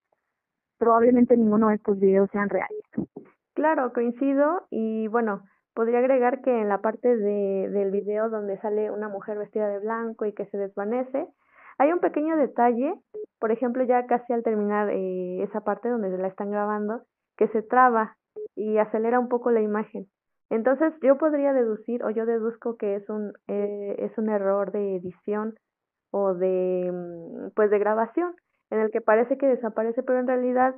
probablemente 0.80 1.38
ninguno 1.38 1.70
de 1.70 1.76
estos 1.76 2.00
videos 2.00 2.32
sean 2.32 2.50
reales. 2.50 2.82
Claro, 3.54 3.94
coincido 3.94 4.66
y 4.72 5.08
bueno, 5.08 5.44
podría 5.76 6.00
agregar 6.00 6.42
que 6.42 6.50
en 6.50 6.68
la 6.68 6.80
parte 6.80 7.16
de, 7.16 7.70
del 7.70 7.92
video 7.92 8.32
donde 8.32 8.60
sale 8.60 8.90
una 8.90 9.08
mujer 9.08 9.38
vestida 9.38 9.70
de 9.70 9.80
blanco 9.80 10.26
y 10.26 10.34
que 10.34 10.48
se 10.48 10.58
desvanece, 10.58 11.28
hay 11.78 11.92
un 11.92 12.00
pequeño 12.00 12.38
detalle, 12.38 12.94
por 13.40 13.52
ejemplo, 13.52 13.84
ya 13.84 14.06
casi 14.08 14.32
al 14.34 14.44
terminar 14.44 14.90
eh, 14.90 15.44
esa 15.44 15.62
parte 15.62 15.90
donde 15.90 16.10
se 16.10 16.18
la 16.18 16.28
están 16.28 16.52
grabando, 16.52 17.02
que 17.38 17.48
se 17.50 17.62
traba 17.62 18.16
y 18.56 18.78
acelera 18.78 19.20
un 19.20 19.28
poco 19.28 19.52
la 19.52 19.62
imagen. 19.62 20.08
Entonces 20.50 20.94
yo 21.02 21.18
podría 21.18 21.54
deducir 21.54 22.04
o 22.04 22.12
yo 22.12 22.26
deduzco 22.26 22.78
que 22.78 22.96
es 22.96 23.10
un 23.10 23.34
eh, 23.48 23.96
es 23.98 24.18
un 24.18 24.30
error 24.30 24.72
de 24.72 24.98
edición 24.98 25.56
o 26.12 26.34
de 26.34 26.92
mm, 26.92 27.50
pues 27.56 27.72
de 27.72 27.80
grabación 27.80 28.36
en 28.70 28.80
el 28.80 28.92
que 28.92 29.02
parece 29.02 29.38
que 29.38 29.48
desaparece 29.48 30.04
pero 30.04 30.20
en 30.20 30.28
realidad 30.28 30.76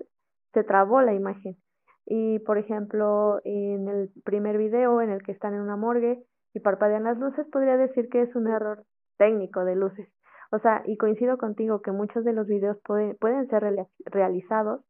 se 0.54 0.64
trabó 0.64 1.02
la 1.02 1.14
imagen. 1.14 1.58
Y 2.06 2.40
por 2.40 2.58
ejemplo, 2.58 3.42
en 3.44 3.90
el 3.90 4.10
primer 4.24 4.58
video 4.58 5.02
en 5.02 5.10
el 5.10 5.22
que 5.22 5.34
están 5.34 5.54
en 5.54 5.62
una 5.62 5.76
morgue 5.76 6.24
y 6.54 6.62
parpadean 6.62 7.04
las 7.04 7.18
luces, 7.18 7.46
podría 7.52 7.76
decir 7.76 8.08
que 8.10 8.22
es 8.22 8.34
un 8.36 8.48
error 8.48 8.84
técnico 9.18 9.66
de 9.66 9.76
luces. 9.76 10.08
O 10.52 10.60
sea, 10.60 10.82
y 10.86 10.98
coincido 10.98 11.38
contigo 11.38 11.82
que 11.82 11.92
muchos 11.92 12.24
de 12.24 12.34
los 12.34 12.48
videos 12.48 12.78
pueden, 12.84 13.16
pueden 13.18 13.48
ser 13.50 13.64
realizados, 14.06 14.82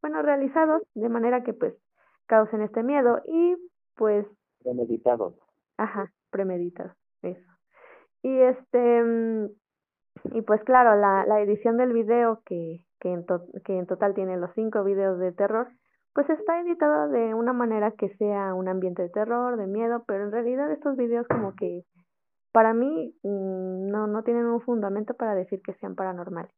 bueno, 0.00 0.22
realizados 0.22 0.82
de 0.94 1.08
manera 1.08 1.42
que 1.42 1.52
pues 1.52 1.74
causen 2.26 2.62
este 2.62 2.82
miedo 2.82 3.20
y 3.26 3.56
pues... 3.96 4.26
Premeditados. 4.62 5.34
Ajá, 5.76 6.12
premeditados, 6.30 6.96
eso. 7.22 7.50
Y 8.22 8.38
este, 8.40 9.02
mm, 9.02 9.46
y 10.34 10.42
pues 10.42 10.62
claro, 10.64 10.96
la, 11.00 11.24
la 11.26 11.40
edición 11.40 11.76
del 11.76 11.92
video 11.92 12.40
que, 12.44 12.84
que, 13.00 13.12
en 13.12 13.24
que 13.64 13.78
en 13.78 13.86
total 13.86 14.14
tiene 14.14 14.36
los 14.36 14.50
cinco 14.54 14.84
videos 14.84 15.18
de 15.18 15.32
terror, 15.32 15.68
pues 16.14 16.28
está 16.30 16.60
editado 16.60 17.08
de 17.08 17.34
una 17.34 17.52
manera 17.52 17.92
que 17.92 18.08
sea 18.16 18.54
un 18.54 18.68
ambiente 18.68 19.02
de 19.02 19.08
terror, 19.08 19.56
de 19.56 19.66
miedo, 19.66 20.04
pero 20.06 20.24
en 20.24 20.32
realidad 20.32 20.70
estos 20.72 20.96
videos 20.96 21.26
como 21.28 21.54
que 21.54 21.84
para 22.58 22.74
mí 22.74 23.14
mm, 23.22 23.86
no, 23.86 24.08
no 24.08 24.24
tienen 24.24 24.46
un 24.46 24.60
fundamento 24.60 25.14
para 25.14 25.36
decir 25.36 25.62
que 25.62 25.74
sean 25.74 25.94
paranormales. 25.94 26.50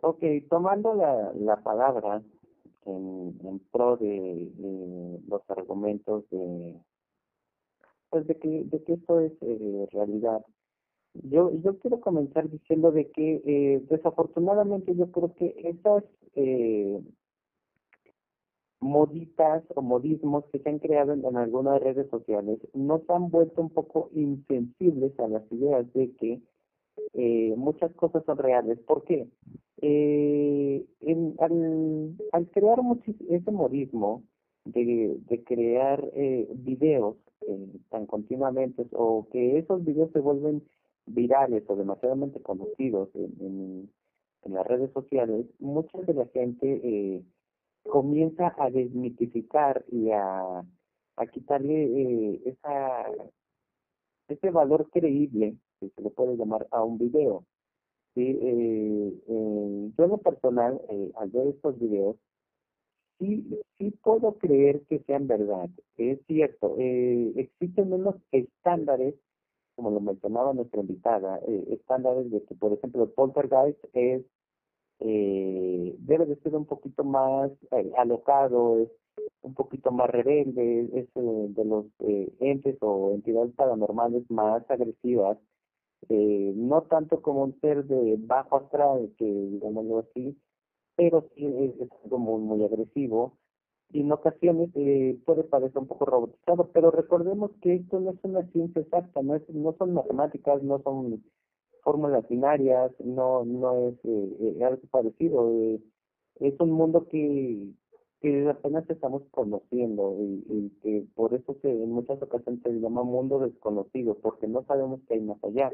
Ok, 0.00 0.24
tomando 0.48 0.94
la, 0.94 1.30
la 1.34 1.56
palabra 1.62 2.22
en, 2.86 3.38
en 3.44 3.58
pro 3.70 3.98
de, 3.98 4.50
los 5.28 5.42
argumentos 5.50 6.24
de 6.30 6.80
pues 8.08 8.26
de 8.26 8.38
que 8.38 8.64
de 8.64 8.82
que 8.82 8.94
esto 8.94 9.20
es 9.20 9.32
eh, 9.42 9.86
realidad 9.92 10.42
yo 11.12 11.52
yo 11.62 11.78
quiero 11.78 12.00
comenzar 12.00 12.48
diciendo 12.48 12.92
de 12.92 13.10
que 13.10 13.42
eh, 13.44 13.84
desafortunadamente 13.90 14.96
yo 14.96 15.10
creo 15.10 15.34
que 15.34 15.54
esas 15.58 16.02
eh, 16.34 16.98
moditas 18.80 19.64
o 19.74 19.82
modismos 19.82 20.44
que 20.52 20.58
se 20.58 20.68
han 20.68 20.78
creado 20.78 21.12
en, 21.12 21.36
algunas 21.36 21.80
redes 21.80 22.08
sociales 22.10 22.58
nos 22.74 23.08
han 23.08 23.30
vuelto 23.30 23.62
un 23.62 23.70
poco 23.70 24.10
insensibles 24.12 25.18
a 25.18 25.28
las 25.28 25.50
ideas 25.50 25.90
de 25.94 26.12
que 26.16 26.40
eh, 27.14 27.54
muchas 27.56 27.92
cosas 27.94 28.24
son 28.24 28.38
reales. 28.38 28.78
¿Por 28.80 29.04
qué? 29.04 29.28
Eh, 29.82 30.84
al, 31.38 32.48
crear 32.50 32.78
ese 33.28 33.50
modismo 33.50 34.22
de, 34.64 35.44
crear 35.46 36.02
eh, 36.14 36.48
videos 36.54 37.16
eh, 37.42 37.68
tan 37.90 38.06
continuamente 38.06 38.86
o 38.92 39.28
que 39.30 39.58
esos 39.58 39.84
videos 39.84 40.10
se 40.12 40.20
vuelven 40.20 40.62
virales 41.06 41.64
o 41.68 41.76
demasiadamente 41.76 42.40
conocidos 42.40 43.10
en, 43.14 43.32
en, 43.40 43.90
en 44.46 44.54
las 44.54 44.66
redes 44.66 44.90
sociales, 44.92 45.46
mucha 45.58 45.98
de 46.00 46.14
la 46.14 46.26
gente 46.26 46.80
eh, 46.82 47.22
comienza 47.86 48.54
a 48.58 48.70
desmitificar 48.70 49.84
y 49.90 50.10
a, 50.10 50.64
a 51.16 51.26
quitarle 51.26 51.84
eh, 51.84 52.42
esa 52.46 53.06
ese 54.28 54.50
valor 54.50 54.88
creíble 54.90 55.56
que 55.80 55.88
se 55.90 56.02
le 56.02 56.10
puede 56.10 56.36
llamar 56.36 56.66
a 56.70 56.82
un 56.82 56.98
video. 56.98 57.44
Sí, 58.14 58.22
eh, 58.22 59.12
eh, 59.28 59.90
yo 59.96 60.04
en 60.04 60.10
lo 60.10 60.18
personal, 60.18 60.80
eh, 60.88 61.12
al 61.16 61.30
ver 61.30 61.48
estos 61.48 61.78
videos, 61.78 62.16
sí, 63.18 63.60
sí 63.78 63.90
puedo 64.02 64.38
creer 64.38 64.82
que 64.88 65.00
sean 65.00 65.26
verdad. 65.26 65.68
Es 65.96 66.18
cierto, 66.26 66.76
eh, 66.78 67.32
existen 67.36 67.92
unos 67.92 68.16
estándares, 68.32 69.14
como 69.74 69.90
lo 69.90 70.00
mencionaba 70.00 70.54
nuestra 70.54 70.80
invitada, 70.80 71.38
estándares 71.68 72.30
de 72.30 72.42
que, 72.44 72.54
por 72.54 72.72
ejemplo, 72.72 73.10
poltergeist 73.12 73.78
es 73.92 74.24
eh, 75.00 75.94
debe 75.98 76.26
de 76.26 76.36
ser 76.36 76.54
un 76.54 76.66
poquito 76.66 77.04
más 77.04 77.50
eh, 77.72 77.92
alocado, 77.96 78.80
es 78.80 78.90
un 79.42 79.54
poquito 79.54 79.90
más 79.92 80.10
rebelde, 80.10 80.88
es 80.94 81.08
eh, 81.14 81.46
de 81.50 81.64
los 81.64 81.86
eh, 82.00 82.32
entes 82.40 82.76
o 82.80 83.12
entidades 83.12 83.54
paranormales 83.54 84.30
más 84.30 84.68
agresivas, 84.70 85.38
no 86.08 86.82
tanto 86.82 87.20
como 87.22 87.42
un 87.44 87.60
ser 87.60 87.84
de 87.84 88.16
bajo 88.18 88.56
astral, 88.56 89.12
que 89.18 89.24
digámoslo 89.24 90.00
así, 90.00 90.38
pero 90.96 91.28
sí 91.34 91.44
es, 91.46 91.80
es 91.80 91.88
algo 92.04 92.18
muy, 92.18 92.40
muy 92.42 92.64
agresivo. 92.64 93.38
Y 93.92 94.00
en 94.00 94.10
ocasiones 94.10 94.70
eh, 94.74 95.16
puede 95.24 95.44
parecer 95.44 95.78
un 95.78 95.86
poco 95.86 96.06
robotizado, 96.06 96.70
pero 96.72 96.90
recordemos 96.90 97.52
que 97.62 97.76
esto 97.76 98.00
no 98.00 98.10
es 98.10 98.18
una 98.24 98.42
ciencia 98.50 98.82
exacta, 98.82 99.22
no, 99.22 99.36
es, 99.36 99.48
no 99.50 99.74
son 99.78 99.94
matemáticas, 99.94 100.62
no 100.62 100.80
son 100.82 101.24
fórmulas 101.86 102.28
binarias, 102.28 102.90
no, 102.98 103.44
no 103.44 103.90
es 103.90 103.94
eh, 104.02 104.64
algo 104.64 104.82
parecido, 104.90 105.52
eh, 105.52 105.80
es 106.40 106.58
un 106.58 106.72
mundo 106.72 107.06
que, 107.06 107.68
que 108.20 108.48
apenas 108.50 108.90
estamos 108.90 109.22
conociendo 109.30 110.16
y, 110.18 110.44
y 110.48 110.70
que 110.82 111.06
por 111.14 111.32
eso 111.32 111.56
se, 111.62 111.70
en 111.70 111.92
muchas 111.92 112.20
ocasiones 112.20 112.60
se 112.64 112.72
llama 112.80 113.04
mundo 113.04 113.38
desconocido, 113.38 114.16
porque 114.16 114.48
no 114.48 114.64
sabemos 114.64 115.00
qué 115.06 115.14
hay 115.14 115.20
más 115.20 115.38
allá. 115.44 115.70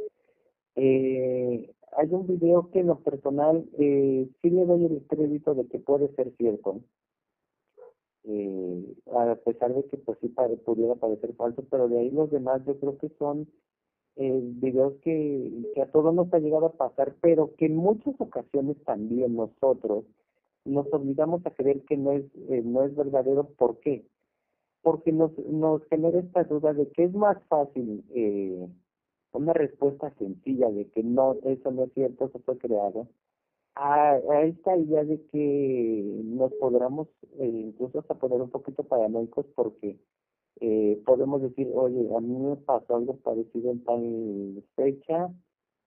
Eh, 0.76 1.72
hay 1.96 2.08
un 2.10 2.26
video 2.26 2.70
que 2.70 2.80
en 2.80 2.88
lo 2.88 2.98
personal 3.00 3.66
eh, 3.78 4.28
sí 4.42 4.50
le 4.50 4.66
doy 4.66 4.84
el 4.84 5.06
crédito 5.06 5.54
de 5.54 5.66
que 5.66 5.78
puede 5.78 6.14
ser 6.14 6.30
cierto, 6.36 6.82
eh, 8.24 8.94
a 9.14 9.34
pesar 9.36 9.74
de 9.74 9.84
que 9.86 9.96
pues 9.96 10.18
sí 10.20 10.28
pudiera 10.66 10.94
parecer 10.96 11.34
falso, 11.36 11.64
pero 11.70 11.88
de 11.88 12.00
ahí 12.00 12.10
los 12.10 12.30
demás 12.30 12.62
yo 12.66 12.78
creo 12.78 12.98
que 12.98 13.08
son 13.18 13.48
eh, 14.16 14.40
videos 14.42 14.94
que, 15.02 15.50
que 15.74 15.82
a 15.82 15.90
todos 15.90 16.14
nos 16.14 16.32
ha 16.34 16.38
llegado 16.38 16.66
a 16.66 16.72
pasar, 16.72 17.14
pero 17.20 17.54
que 17.56 17.66
en 17.66 17.76
muchas 17.76 18.14
ocasiones 18.20 18.76
también 18.84 19.36
nosotros 19.36 20.04
nos 20.64 20.86
obligamos 20.92 21.44
a 21.46 21.50
creer 21.50 21.82
que 21.84 21.96
no 21.96 22.12
es, 22.12 22.24
eh, 22.48 22.62
no 22.64 22.84
es 22.84 22.94
verdadero. 22.94 23.48
¿Por 23.56 23.80
qué? 23.80 24.06
Porque 24.82 25.12
nos, 25.12 25.36
nos 25.38 25.84
genera 25.86 26.20
esta 26.20 26.44
duda 26.44 26.72
de 26.74 26.88
que 26.90 27.04
es 27.04 27.14
más 27.14 27.42
fácil 27.48 28.04
eh, 28.14 28.68
una 29.32 29.52
respuesta 29.52 30.12
sencilla 30.18 30.70
de 30.70 30.88
que 30.90 31.02
no, 31.02 31.36
eso 31.44 31.70
no 31.70 31.84
es 31.84 31.92
cierto, 31.94 32.26
eso 32.26 32.38
fue 32.40 32.58
creado, 32.58 33.08
a, 33.74 34.12
a 34.12 34.42
esta 34.42 34.76
idea 34.76 35.04
de 35.04 35.24
que 35.26 36.20
nos 36.24 36.52
podamos 36.54 37.08
eh, 37.38 37.46
incluso 37.46 38.00
hasta 38.00 38.14
poner 38.14 38.42
un 38.42 38.50
poquito 38.50 38.84
paranoicos 38.84 39.46
porque 39.54 39.98
eh, 40.60 41.00
podemos 41.04 41.42
decir, 41.42 41.68
oye, 41.74 42.08
a 42.16 42.20
mí 42.20 42.36
me 42.36 42.56
pasó 42.56 42.96
algo 42.96 43.16
parecido 43.16 43.70
en 43.72 43.84
tal 43.84 44.64
fecha 44.76 45.30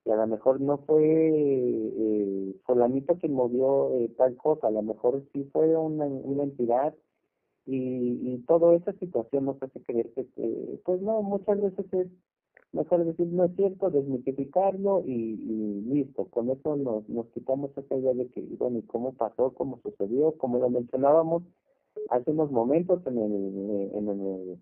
y 0.05 0.11
a 0.11 0.15
lo 0.15 0.27
mejor 0.27 0.61
no 0.61 0.77
fue 0.79 1.03
eh, 1.03 2.55
fulanito 2.65 3.17
quien 3.17 3.33
movió 3.33 3.97
eh, 3.99 4.09
tal 4.17 4.35
cosa, 4.37 4.67
a 4.67 4.71
lo 4.71 4.81
mejor 4.81 5.23
sí 5.33 5.43
fue 5.51 5.75
una, 5.77 6.05
una 6.05 6.43
entidad 6.43 6.93
y, 7.65 8.33
y 8.33 8.37
toda 8.47 8.75
esa 8.75 8.93
situación 8.93 9.45
nos 9.45 9.61
hace 9.63 9.81
creer 9.81 10.11
que, 10.13 10.27
pues 10.83 11.01
no, 11.01 11.21
muchas 11.23 11.59
veces 11.61 11.85
es 11.93 12.07
mejor 12.71 13.05
decir 13.05 13.27
no 13.27 13.45
es 13.45 13.55
cierto, 13.55 13.89
desmitificarlo 13.89 15.03
y, 15.05 15.11
y 15.11 15.81
listo, 15.93 16.25
con 16.25 16.49
eso 16.49 16.75
nos, 16.75 17.07
nos 17.09 17.27
quitamos 17.27 17.71
esa 17.77 17.95
idea 17.95 18.13
de 18.13 18.27
que, 18.27 18.41
bueno, 18.57 18.79
¿y 18.79 18.83
cómo 18.83 19.13
pasó, 19.13 19.53
cómo 19.53 19.79
sucedió? 19.81 20.33
Como 20.37 20.59
lo 20.59 20.69
mencionábamos 20.69 21.43
hace 22.09 22.31
unos 22.31 22.51
momentos 22.51 23.05
en 23.07 23.17
el, 23.17 23.91
en 23.93 24.09
el 24.09 24.59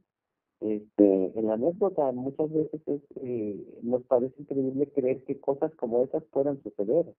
este, 0.63 1.38
en 1.38 1.48
la 1.48 1.56
anécdota 1.56 2.12
muchas 2.13 2.50
veces 2.52 2.82
es, 2.88 3.02
eh, 3.17 3.80
nos 3.82 4.02
parece 4.04 4.34
increíble 4.41 4.89
creer 4.93 5.24
que 5.26 5.39
cosas 5.39 5.76
como 5.76 6.04
esas 6.04 6.24
puedan 6.32 6.62
suceder. 6.63 7.13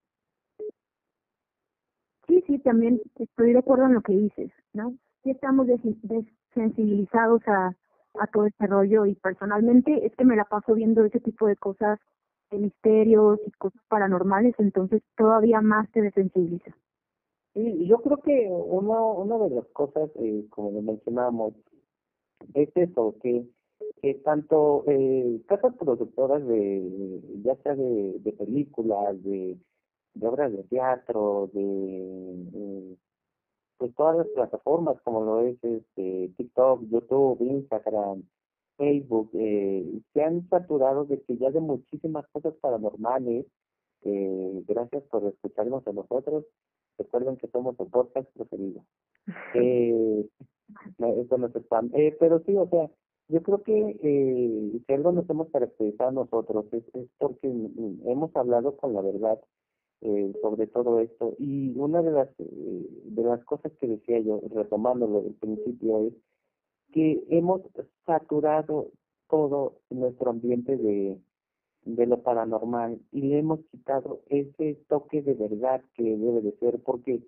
Sí, 2.26 2.42
sí, 2.46 2.58
también 2.60 3.02
estoy 3.16 3.52
de 3.52 3.58
acuerdo 3.58 3.84
en 3.84 3.94
lo 3.94 4.00
que 4.00 4.14
dices, 4.14 4.50
¿no? 4.72 4.96
Sí 5.22 5.30
estamos 5.30 5.66
desensibilizados 5.66 7.42
a, 7.46 7.76
a 8.18 8.26
todo 8.28 8.46
este 8.46 8.66
rollo 8.66 9.04
y 9.04 9.14
personalmente 9.16 10.06
es 10.06 10.14
que 10.16 10.24
me 10.24 10.36
la 10.36 10.44
paso 10.44 10.74
viendo 10.74 11.04
ese 11.04 11.20
tipo 11.20 11.46
de 11.46 11.56
cosas 11.56 11.98
de 12.50 12.58
misterios 12.58 13.40
y 13.46 13.50
cosas 13.52 13.80
paranormales, 13.88 14.54
entonces 14.58 15.02
todavía 15.16 15.60
más 15.60 15.90
te 15.92 16.00
desensibiliza. 16.00 16.74
Sí, 17.54 17.86
yo 17.86 17.98
creo 18.02 18.18
que 18.18 18.48
uno, 18.50 19.14
una 19.14 19.38
de 19.38 19.50
las 19.50 19.66
cosas, 19.68 20.10
eh, 20.16 20.44
como 20.50 20.72
lo 20.72 20.82
mencionábamos, 20.82 21.54
es 22.54 22.68
eso, 22.76 23.16
que, 23.22 23.46
que 24.02 24.14
tanto 24.24 24.84
eh, 24.88 25.40
casas 25.46 25.74
productoras 25.76 26.46
de, 26.46 27.20
ya 27.44 27.56
sea 27.62 27.74
de, 27.76 28.18
de 28.20 28.32
películas, 28.32 29.22
de, 29.22 29.56
de 30.14 30.26
obras 30.28 30.52
de 30.52 30.64
teatro, 30.64 31.50
de, 31.52 31.62
eh, 32.54 32.96
pues 33.78 33.94
todas 33.94 34.16
las 34.18 34.28
plataformas 34.28 35.00
como 35.02 35.24
lo 35.24 35.40
es 35.42 35.62
este 35.62 36.32
TikTok, 36.36 36.82
YouTube, 36.90 37.40
Instagram, 37.40 38.22
Facebook, 38.76 39.30
eh, 39.34 40.00
se 40.12 40.22
han 40.22 40.48
saturado 40.48 41.04
de 41.04 41.22
que 41.22 41.36
ya 41.36 41.50
de 41.50 41.60
muchísimas 41.60 42.26
cosas 42.32 42.54
paranormales, 42.60 43.46
eh, 44.02 44.64
gracias 44.66 45.02
por 45.04 45.24
escucharnos 45.26 45.86
a 45.86 45.92
nosotros, 45.92 46.44
recuerden 46.98 47.36
que 47.36 47.48
somos 47.48 47.76
su 47.76 47.88
podcast 47.88 48.28
preferido. 48.34 48.84
Eh, 49.54 50.26
eso 50.98 51.38
no 51.38 51.46
es 51.46 51.54
spam. 51.54 51.90
Eh, 51.94 52.16
pero 52.18 52.42
sí, 52.44 52.56
o 52.56 52.68
sea, 52.68 52.90
yo 53.28 53.42
creo 53.42 53.62
que 53.62 53.98
eh, 54.02 54.80
si 54.86 54.92
algo 54.92 55.12
nos 55.12 55.28
hemos 55.30 55.48
caracterizado 55.50 56.10
nosotros 56.10 56.66
es, 56.72 56.84
es 56.94 57.08
porque 57.18 57.46
hemos 57.46 58.34
hablado 58.34 58.76
con 58.76 58.92
la 58.92 59.00
verdad 59.00 59.38
eh, 60.04 60.34
sobre 60.42 60.66
todo 60.66 61.00
esto. 61.00 61.34
Y 61.38 61.72
una 61.78 62.02
de 62.02 62.10
las, 62.10 62.28
eh, 62.38 62.86
de 63.04 63.22
las 63.22 63.42
cosas 63.44 63.72
que 63.80 63.86
decía 63.86 64.20
yo, 64.20 64.40
retomándolo 64.54 65.22
del 65.22 65.34
principio, 65.34 66.08
es 66.08 66.12
que 66.92 67.24
hemos 67.30 67.62
saturado 68.04 68.90
todo 69.30 69.78
nuestro 69.88 70.30
ambiente 70.30 70.76
de, 70.76 71.18
de 71.84 72.06
lo 72.06 72.22
paranormal 72.22 73.00
y 73.12 73.22
le 73.22 73.38
hemos 73.38 73.60
quitado 73.70 74.20
ese 74.28 74.78
toque 74.88 75.22
de 75.22 75.34
verdad 75.34 75.82
que 75.94 76.02
debe 76.02 76.40
de 76.40 76.52
ser, 76.58 76.80
porque 76.80 77.22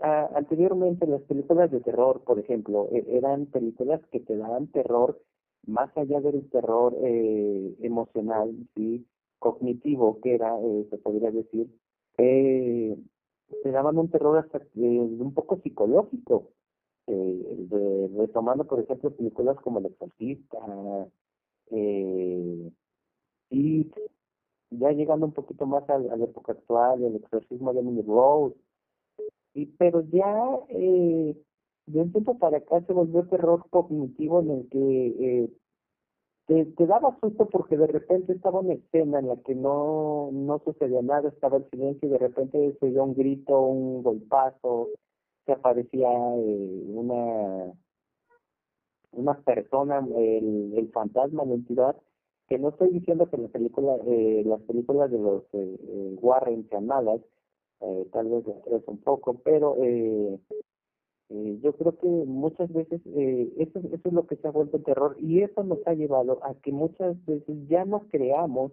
anteriormente 0.00 1.06
las 1.06 1.22
películas 1.22 1.70
de 1.70 1.80
terror, 1.80 2.22
por 2.24 2.38
ejemplo, 2.38 2.88
e, 2.92 3.04
eran 3.16 3.46
películas 3.46 4.00
que 4.10 4.20
te 4.20 4.36
daban 4.36 4.68
terror 4.68 5.20
más 5.66 5.94
allá 5.96 6.20
del 6.20 6.48
terror 6.48 6.96
eh, 7.02 7.74
emocional, 7.80 8.54
sí, 8.74 9.06
cognitivo, 9.38 10.18
que 10.20 10.34
era, 10.34 10.58
eh, 10.60 10.86
se 10.90 10.98
podría 10.98 11.30
decir, 11.30 11.68
eh, 12.18 12.96
te 13.62 13.70
daban 13.70 13.98
un 13.98 14.10
terror 14.10 14.38
hasta 14.38 14.60
un 14.74 15.34
poco 15.34 15.58
psicológico, 15.62 16.50
eh, 17.06 17.66
de, 17.68 18.10
retomando, 18.16 18.66
por 18.66 18.80
ejemplo, 18.80 19.10
películas 19.10 19.56
como 19.60 19.80
El 19.80 19.86
Exorcista, 19.86 20.58
eh, 21.70 22.70
y 23.50 23.90
ya 24.70 24.92
llegando 24.92 25.26
un 25.26 25.32
poquito 25.32 25.66
más 25.66 25.88
a, 25.90 25.98
la 25.98 26.24
época 26.24 26.52
actual, 26.52 27.02
El 27.02 27.16
Exorcismo 27.16 27.72
de 27.72 27.80
Emily 27.80 28.02
Rose, 28.02 28.56
y, 29.54 29.66
pero 29.66 30.02
ya 30.02 30.60
eh, 30.68 31.36
de 31.86 32.00
un 32.00 32.12
tiempo 32.12 32.38
para 32.38 32.58
acá 32.58 32.80
se 32.86 32.92
volvió 32.92 33.26
terror 33.26 33.64
cognitivo 33.70 34.40
en 34.40 34.50
el 34.50 34.68
que 34.68 35.06
eh, 35.08 35.50
te, 36.46 36.66
te 36.66 36.86
daba 36.86 37.18
susto 37.20 37.48
porque 37.48 37.76
de 37.76 37.88
repente 37.88 38.32
estaba 38.32 38.60
una 38.60 38.74
escena 38.74 39.18
en 39.18 39.28
la 39.28 39.36
que 39.42 39.54
no, 39.56 40.30
no 40.32 40.60
sucedía 40.64 41.02
nada, 41.02 41.28
estaba 41.28 41.56
el 41.58 41.68
silencio 41.70 42.08
y 42.08 42.12
de 42.12 42.18
repente 42.18 42.76
se 42.78 42.86
oyó 42.86 43.04
un 43.04 43.14
grito, 43.14 43.60
un 43.60 44.02
golpazo, 44.04 44.90
se 45.46 45.52
aparecía 45.52 46.08
eh, 46.36 46.84
una 46.88 47.72
una 49.12 49.34
persona, 49.42 50.06
el, 50.16 50.72
el 50.76 50.88
fantasma, 50.92 51.44
la 51.44 51.54
entidad, 51.54 51.96
que 52.50 52.58
no 52.58 52.70
estoy 52.70 52.90
diciendo 52.90 53.30
que 53.30 53.38
la 53.38 53.48
película, 53.48 53.96
eh, 54.06 54.42
las 54.44 54.60
películas 54.62 55.08
de 55.10 55.18
los 55.18 55.44
eh, 55.52 55.78
eh 55.80 56.16
Warren 56.20 56.68
sean 56.68 56.86
malas, 56.86 57.20
eh, 57.80 58.08
tal 58.12 58.28
vez 58.28 58.44
las 58.66 58.86
un 58.88 58.98
poco, 58.98 59.34
pero 59.44 59.76
eh, 59.80 60.36
yo 61.62 61.72
creo 61.76 61.96
que 61.96 62.08
muchas 62.08 62.72
veces 62.72 63.00
eh, 63.06 63.52
eso, 63.56 63.78
eso 63.78 64.08
es 64.08 64.12
lo 64.12 64.26
que 64.26 64.34
se 64.34 64.48
ha 64.48 64.50
vuelto 64.50 64.80
terror 64.80 65.16
y 65.20 65.42
eso 65.42 65.62
nos 65.62 65.78
ha 65.86 65.94
llevado 65.94 66.44
a 66.44 66.54
que 66.54 66.72
muchas 66.72 67.24
veces 67.24 67.56
ya 67.68 67.84
no 67.84 68.08
creamos 68.10 68.72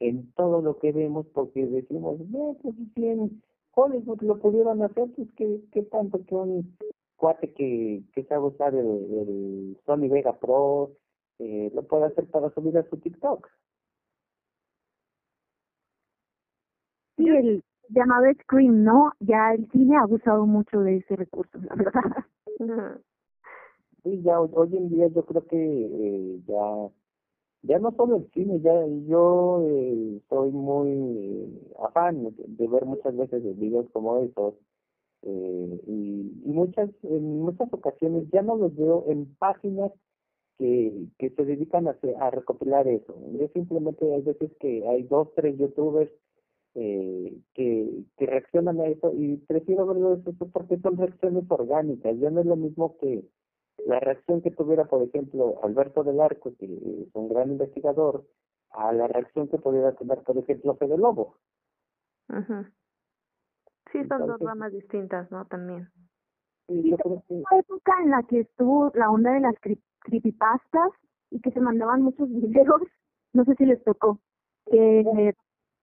en 0.00 0.32
todo 0.32 0.60
lo 0.60 0.80
que 0.80 0.90
vemos 0.90 1.24
porque 1.32 1.66
decimos, 1.66 2.18
no, 2.30 2.56
pues 2.60 2.74
si 2.96 3.06
en 3.06 3.40
Hollywood 3.76 4.22
lo 4.22 4.40
pudieron 4.40 4.82
hacer, 4.82 5.08
pues 5.14 5.28
qué, 5.36 5.60
qué 5.70 5.82
tanto 5.84 6.20
que 6.26 6.34
un 6.34 6.76
cuate 7.14 7.52
que, 7.52 8.02
que 8.12 8.24
sabe 8.24 8.46
usar 8.46 8.74
el, 8.74 8.86
el 8.86 9.78
Sony 9.86 10.08
Vega 10.08 10.36
Pro 10.36 10.90
eh, 11.38 11.70
lo 11.74 11.82
puede 11.82 12.06
hacer 12.06 12.26
para 12.26 12.50
subir 12.50 12.76
a 12.78 12.88
su 12.88 12.96
TikTok. 12.96 13.48
Sí, 17.16 17.28
el, 17.28 17.62
llamado 17.88 18.24
Scream, 18.42 18.84
¿no? 18.84 19.12
Ya 19.20 19.54
el 19.54 19.68
cine 19.70 19.96
ha 19.96 20.02
abusado 20.02 20.46
mucho 20.46 20.80
de 20.80 20.96
ese 20.96 21.16
recurso, 21.16 21.58
la 21.58 21.74
verdad. 21.74 23.00
Sí, 24.02 24.20
ya 24.22 24.38
hoy 24.38 24.76
en 24.76 24.90
día 24.90 25.08
yo 25.08 25.24
creo 25.24 25.46
que 25.46 25.56
eh, 25.56 26.42
ya 26.46 26.90
ya 27.62 27.78
no 27.78 27.90
solo 27.92 28.16
el 28.16 28.30
cine, 28.32 28.60
ya 28.60 28.86
yo 29.08 29.62
eh, 29.66 30.20
soy 30.28 30.50
muy 30.52 31.58
afán 31.82 32.34
de 32.36 32.68
ver 32.68 32.84
muchas 32.84 33.16
veces 33.16 33.42
videos 33.58 33.86
como 33.92 34.18
estos 34.18 34.54
eh, 35.22 35.80
y, 35.86 36.42
y 36.44 36.52
muchas 36.52 36.90
en 37.02 37.40
muchas 37.40 37.72
ocasiones 37.72 38.28
ya 38.30 38.42
no 38.42 38.56
los 38.56 38.76
veo 38.76 39.04
en 39.08 39.34
páginas 39.36 39.90
que, 40.58 41.06
que 41.18 41.30
se 41.30 41.44
dedican 41.44 41.88
a, 41.88 41.96
a 42.20 42.30
recopilar 42.30 42.86
eso. 42.88 43.14
Yo 43.32 43.48
simplemente 43.48 44.12
hay 44.12 44.22
veces 44.22 44.52
que 44.60 44.86
hay 44.88 45.02
dos, 45.04 45.28
tres 45.34 45.58
youtubers 45.58 46.10
eh, 46.74 47.36
que, 47.54 48.04
que 48.16 48.26
reaccionan 48.26 48.80
a 48.80 48.86
eso 48.86 49.12
y 49.14 49.36
prefiero 49.36 49.86
verlo 49.86 50.14
eso 50.14 50.32
porque 50.52 50.78
son 50.78 50.96
reacciones 50.96 51.44
orgánicas, 51.48 52.18
ya 52.18 52.30
no 52.30 52.40
es 52.40 52.46
lo 52.46 52.56
mismo 52.56 52.96
que 52.98 53.24
la 53.86 54.00
reacción 54.00 54.40
que 54.40 54.50
tuviera, 54.50 54.84
por 54.84 55.02
ejemplo, 55.02 55.60
Alberto 55.62 56.04
del 56.04 56.20
Arco, 56.20 56.54
que 56.58 56.66
es 56.66 57.14
un 57.14 57.28
gran 57.28 57.50
investigador, 57.50 58.24
a 58.70 58.92
la 58.92 59.06
reacción 59.06 59.48
que 59.48 59.58
pudiera 59.58 59.92
tener, 59.92 60.22
por 60.22 60.36
ejemplo, 60.38 60.76
Fede 60.76 60.98
Lobo. 60.98 61.36
Ajá. 62.28 62.72
Sí, 63.92 64.04
son 64.08 64.26
dos 64.26 64.40
ramas 64.40 64.72
distintas, 64.72 65.30
¿no? 65.30 65.44
También. 65.46 65.88
Yo 66.68 66.96
creo 66.96 67.22
que... 67.28 67.42
época 67.58 67.92
en 68.02 68.10
la 68.10 68.22
que 68.22 68.40
estuvo 68.40 68.90
la 68.94 69.10
onda 69.10 69.32
de 69.32 69.40
las 69.40 69.54
creepypastas 70.00 70.90
y 71.30 71.40
que 71.40 71.50
se 71.50 71.60
mandaban 71.60 72.02
muchos 72.02 72.28
videos, 72.30 72.82
no 73.32 73.44
sé 73.44 73.54
si 73.56 73.66
les 73.66 73.82
tocó, 73.84 74.18
que 74.70 75.34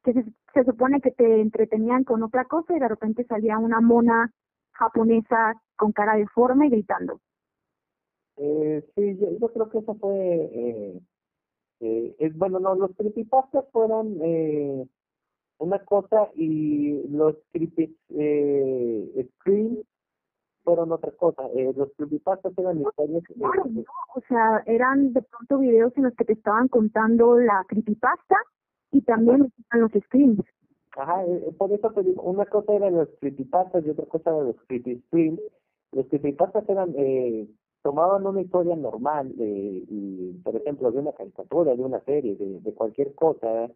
que 0.03 0.13
se, 0.53 0.63
supone 0.63 0.99
que 0.99 1.11
te 1.11 1.41
entretenían 1.41 2.03
con 2.03 2.23
otra 2.23 2.45
cosa 2.45 2.75
y 2.75 2.79
de 2.79 2.87
repente 2.87 3.23
salía 3.25 3.59
una 3.59 3.81
mona 3.81 4.33
japonesa 4.71 5.61
con 5.75 5.91
cara 5.91 6.15
deforme 6.15 6.69
gritando. 6.69 7.19
Eh, 8.37 8.83
sí, 8.95 9.17
yo, 9.19 9.27
yo 9.39 9.47
creo 9.49 9.69
que 9.69 9.77
eso 9.77 9.93
fue 9.95 10.15
eh, 10.15 11.01
Eh, 11.81 12.15
es 12.19 12.37
bueno, 12.37 12.59
no, 12.59 12.75
los 12.75 12.95
creepypastas 12.95 13.65
fueron 13.71 14.19
eh, 14.21 14.85
una 15.57 15.79
cosa 15.83 16.29
y 16.35 17.07
los 17.09 17.35
creepy 17.51 17.97
eh, 18.09 19.27
screens 19.39 19.79
fueron 20.63 20.91
otra 20.91 21.11
cosa. 21.11 21.43
Eh, 21.55 21.73
los 21.75 21.89
creepypastas 21.97 22.57
eran 22.57 22.81
historias. 22.81 23.23
Eh, 23.29 23.85
o 24.15 24.21
sea, 24.27 24.63
eran 24.65 25.13
de 25.13 25.21
pronto 25.21 25.59
videos 25.59 25.93
en 25.97 26.03
los 26.03 26.15
que 26.15 26.25
te 26.25 26.33
estaban 26.33 26.67
contando 26.67 27.37
la 27.37 27.65
creepypasta 27.67 28.35
y 28.91 29.01
también 29.01 29.51
los 29.73 29.91
screens. 30.05 30.41
Ajá, 30.97 31.23
eh, 31.25 31.53
por 31.57 31.71
eso 31.71 31.89
te 31.91 32.03
digo, 32.03 32.21
una 32.23 32.45
cosa 32.45 32.73
eran 32.73 32.95
los 32.95 33.09
creepypastas 33.19 33.85
y 33.85 33.89
otra 33.89 34.05
cosa 34.05 34.31
eran 34.31 34.47
los 34.47 34.55
creepy 34.67 35.01
screens. 35.07 35.39
Los 35.93 36.07
creepypastas 36.07 36.67
eran, 36.69 36.93
eh, 36.97 37.47
tomaban 37.81 38.25
una 38.27 38.41
historia 38.41 38.75
normal, 38.75 39.33
eh, 39.39 39.83
y, 39.87 40.33
por 40.43 40.55
ejemplo, 40.55 40.91
de 40.91 40.99
una 40.99 41.13
caricatura, 41.13 41.75
de 41.75 41.81
una 41.81 42.01
serie, 42.01 42.35
de, 42.35 42.59
de 42.59 42.73
cualquier 42.73 43.15
cosa, 43.15 43.69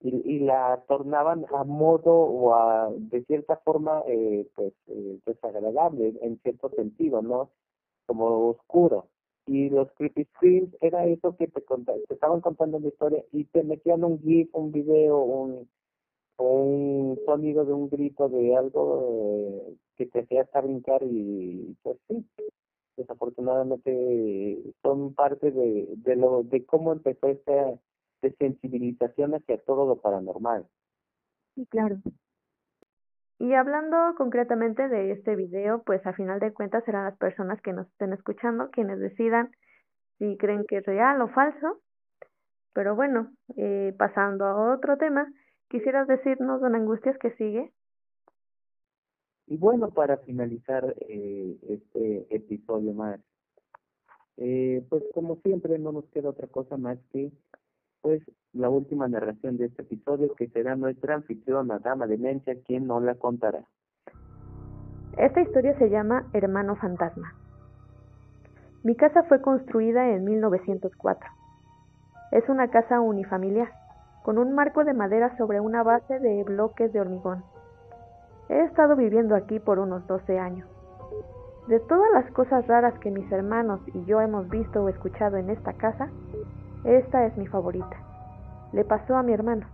y, 0.00 0.36
y 0.36 0.38
la 0.40 0.82
tornaban 0.88 1.44
a 1.54 1.64
modo 1.64 2.12
o 2.12 2.54
a, 2.54 2.90
de 2.96 3.24
cierta 3.24 3.56
forma, 3.58 4.02
eh, 4.08 4.46
pues, 4.54 4.72
eh, 4.88 5.18
desagradable 5.26 6.14
en 6.22 6.38
cierto 6.42 6.70
sentido, 6.70 7.22
¿no? 7.22 7.50
Como 8.06 8.50
oscuro. 8.50 9.08
Y 9.46 9.68
los 9.70 9.90
creepy 9.92 10.24
screens 10.36 10.76
era 10.80 11.06
eso 11.06 11.36
que 11.36 11.48
te, 11.48 11.60
te 11.60 12.14
estaban 12.14 12.40
contando 12.40 12.78
la 12.78 12.88
historia 12.88 13.24
y 13.32 13.44
te 13.44 13.62
metían 13.62 14.04
un 14.04 14.20
GIF, 14.20 14.48
un 14.54 14.72
video, 14.72 15.18
un, 15.20 15.68
un 16.38 17.18
sonido 17.26 17.64
de 17.64 17.72
un 17.72 17.88
grito 17.90 18.28
de 18.28 18.56
algo 18.56 19.58
eh, 19.68 19.76
que 19.96 20.06
te 20.06 20.20
hacía 20.20 20.42
hasta 20.42 20.60
brincar 20.60 21.02
y 21.02 21.76
pues 21.82 21.98
sí, 22.08 22.24
desafortunadamente 22.96 24.58
son 24.82 25.14
parte 25.14 25.50
de, 25.50 25.88
de 25.96 26.16
lo 26.16 26.42
de 26.44 26.64
cómo 26.64 26.92
empezó 26.92 27.28
esta 27.28 27.74
de 28.22 28.32
sensibilización 28.32 29.34
hacia 29.34 29.58
todo 29.58 29.86
lo 29.86 30.00
paranormal. 30.00 30.66
Sí, 31.54 31.66
claro. 31.66 31.96
Y 33.38 33.54
hablando 33.54 33.96
concretamente 34.18 34.88
de 34.88 35.12
este 35.12 35.34
video, 35.34 35.82
pues 35.84 36.06
a 36.06 36.12
final 36.12 36.40
de 36.40 36.52
cuentas 36.52 36.84
serán 36.84 37.06
las 37.06 37.16
personas 37.16 37.60
que 37.62 37.72
nos 37.72 37.86
estén 37.88 38.12
escuchando 38.12 38.70
quienes 38.70 38.98
decidan 39.00 39.50
si 40.18 40.36
creen 40.36 40.66
que 40.68 40.76
es 40.76 40.84
real 40.84 41.22
o 41.22 41.28
falso. 41.28 41.80
Pero 42.74 42.94
bueno, 42.94 43.32
eh, 43.56 43.94
pasando 43.98 44.44
a 44.44 44.74
otro 44.74 44.98
tema, 44.98 45.26
¿quisieras 45.68 46.06
decirnos, 46.06 46.60
don 46.60 46.74
Angustias, 46.74 47.16
qué 47.18 47.30
sigue? 47.32 47.72
Y 49.46 49.56
bueno, 49.56 49.90
para 49.90 50.18
finalizar 50.18 50.94
eh, 51.08 51.56
este 51.68 52.26
episodio 52.34 52.92
más, 52.92 53.18
eh, 54.36 54.84
pues 54.88 55.02
como 55.14 55.36
siempre 55.36 55.78
no 55.78 55.92
nos 55.92 56.04
queda 56.10 56.28
otra 56.28 56.46
cosa 56.46 56.76
más 56.76 56.98
que 57.12 57.32
pues 58.02 58.22
la 58.52 58.68
última 58.68 59.08
narración 59.08 59.56
de 59.56 59.66
este 59.66 59.82
episodio 59.82 60.34
que 60.34 60.48
será 60.48 60.76
nuestra 60.76 61.14
anfitriona 61.14 61.78
Dama 61.78 62.06
Demencia 62.06 62.56
quien 62.66 62.86
nos 62.86 63.02
la 63.02 63.14
contará. 63.14 63.64
Esta 65.16 65.40
historia 65.40 65.76
se 65.78 65.90
llama 65.90 66.26
Hermano 66.32 66.76
Fantasma. 66.76 67.34
Mi 68.82 68.96
casa 68.96 69.22
fue 69.24 69.42
construida 69.42 70.08
en 70.08 70.24
1904. 70.24 71.28
Es 72.32 72.48
una 72.48 72.70
casa 72.70 73.00
unifamiliar, 73.00 73.70
con 74.22 74.38
un 74.38 74.54
marco 74.54 74.84
de 74.84 74.94
madera 74.94 75.36
sobre 75.36 75.60
una 75.60 75.82
base 75.82 76.18
de 76.20 76.44
bloques 76.44 76.92
de 76.92 77.00
hormigón. 77.00 77.44
He 78.48 78.60
estado 78.62 78.96
viviendo 78.96 79.34
aquí 79.34 79.60
por 79.60 79.78
unos 79.78 80.06
12 80.06 80.38
años. 80.38 80.68
De 81.68 81.78
todas 81.80 82.10
las 82.12 82.30
cosas 82.32 82.66
raras 82.66 82.98
que 83.00 83.10
mis 83.10 83.30
hermanos 83.30 83.80
y 83.94 84.04
yo 84.04 84.20
hemos 84.20 84.48
visto 84.48 84.82
o 84.82 84.88
escuchado 84.88 85.36
en 85.36 85.50
esta 85.50 85.74
casa, 85.74 86.10
esta 86.84 87.26
es 87.26 87.36
mi 87.36 87.46
favorita. 87.46 87.96
Le 88.72 88.84
pasó 88.84 89.16
a 89.16 89.22
mi 89.22 89.32
hermano. 89.32 89.66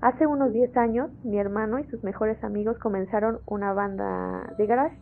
Hace 0.00 0.26
unos 0.26 0.52
10 0.52 0.76
años, 0.78 1.10
mi 1.24 1.38
hermano 1.38 1.78
y 1.78 1.84
sus 1.84 2.02
mejores 2.02 2.42
amigos 2.42 2.78
comenzaron 2.78 3.38
una 3.46 3.72
banda 3.72 4.52
de 4.56 4.66
garage. 4.66 4.98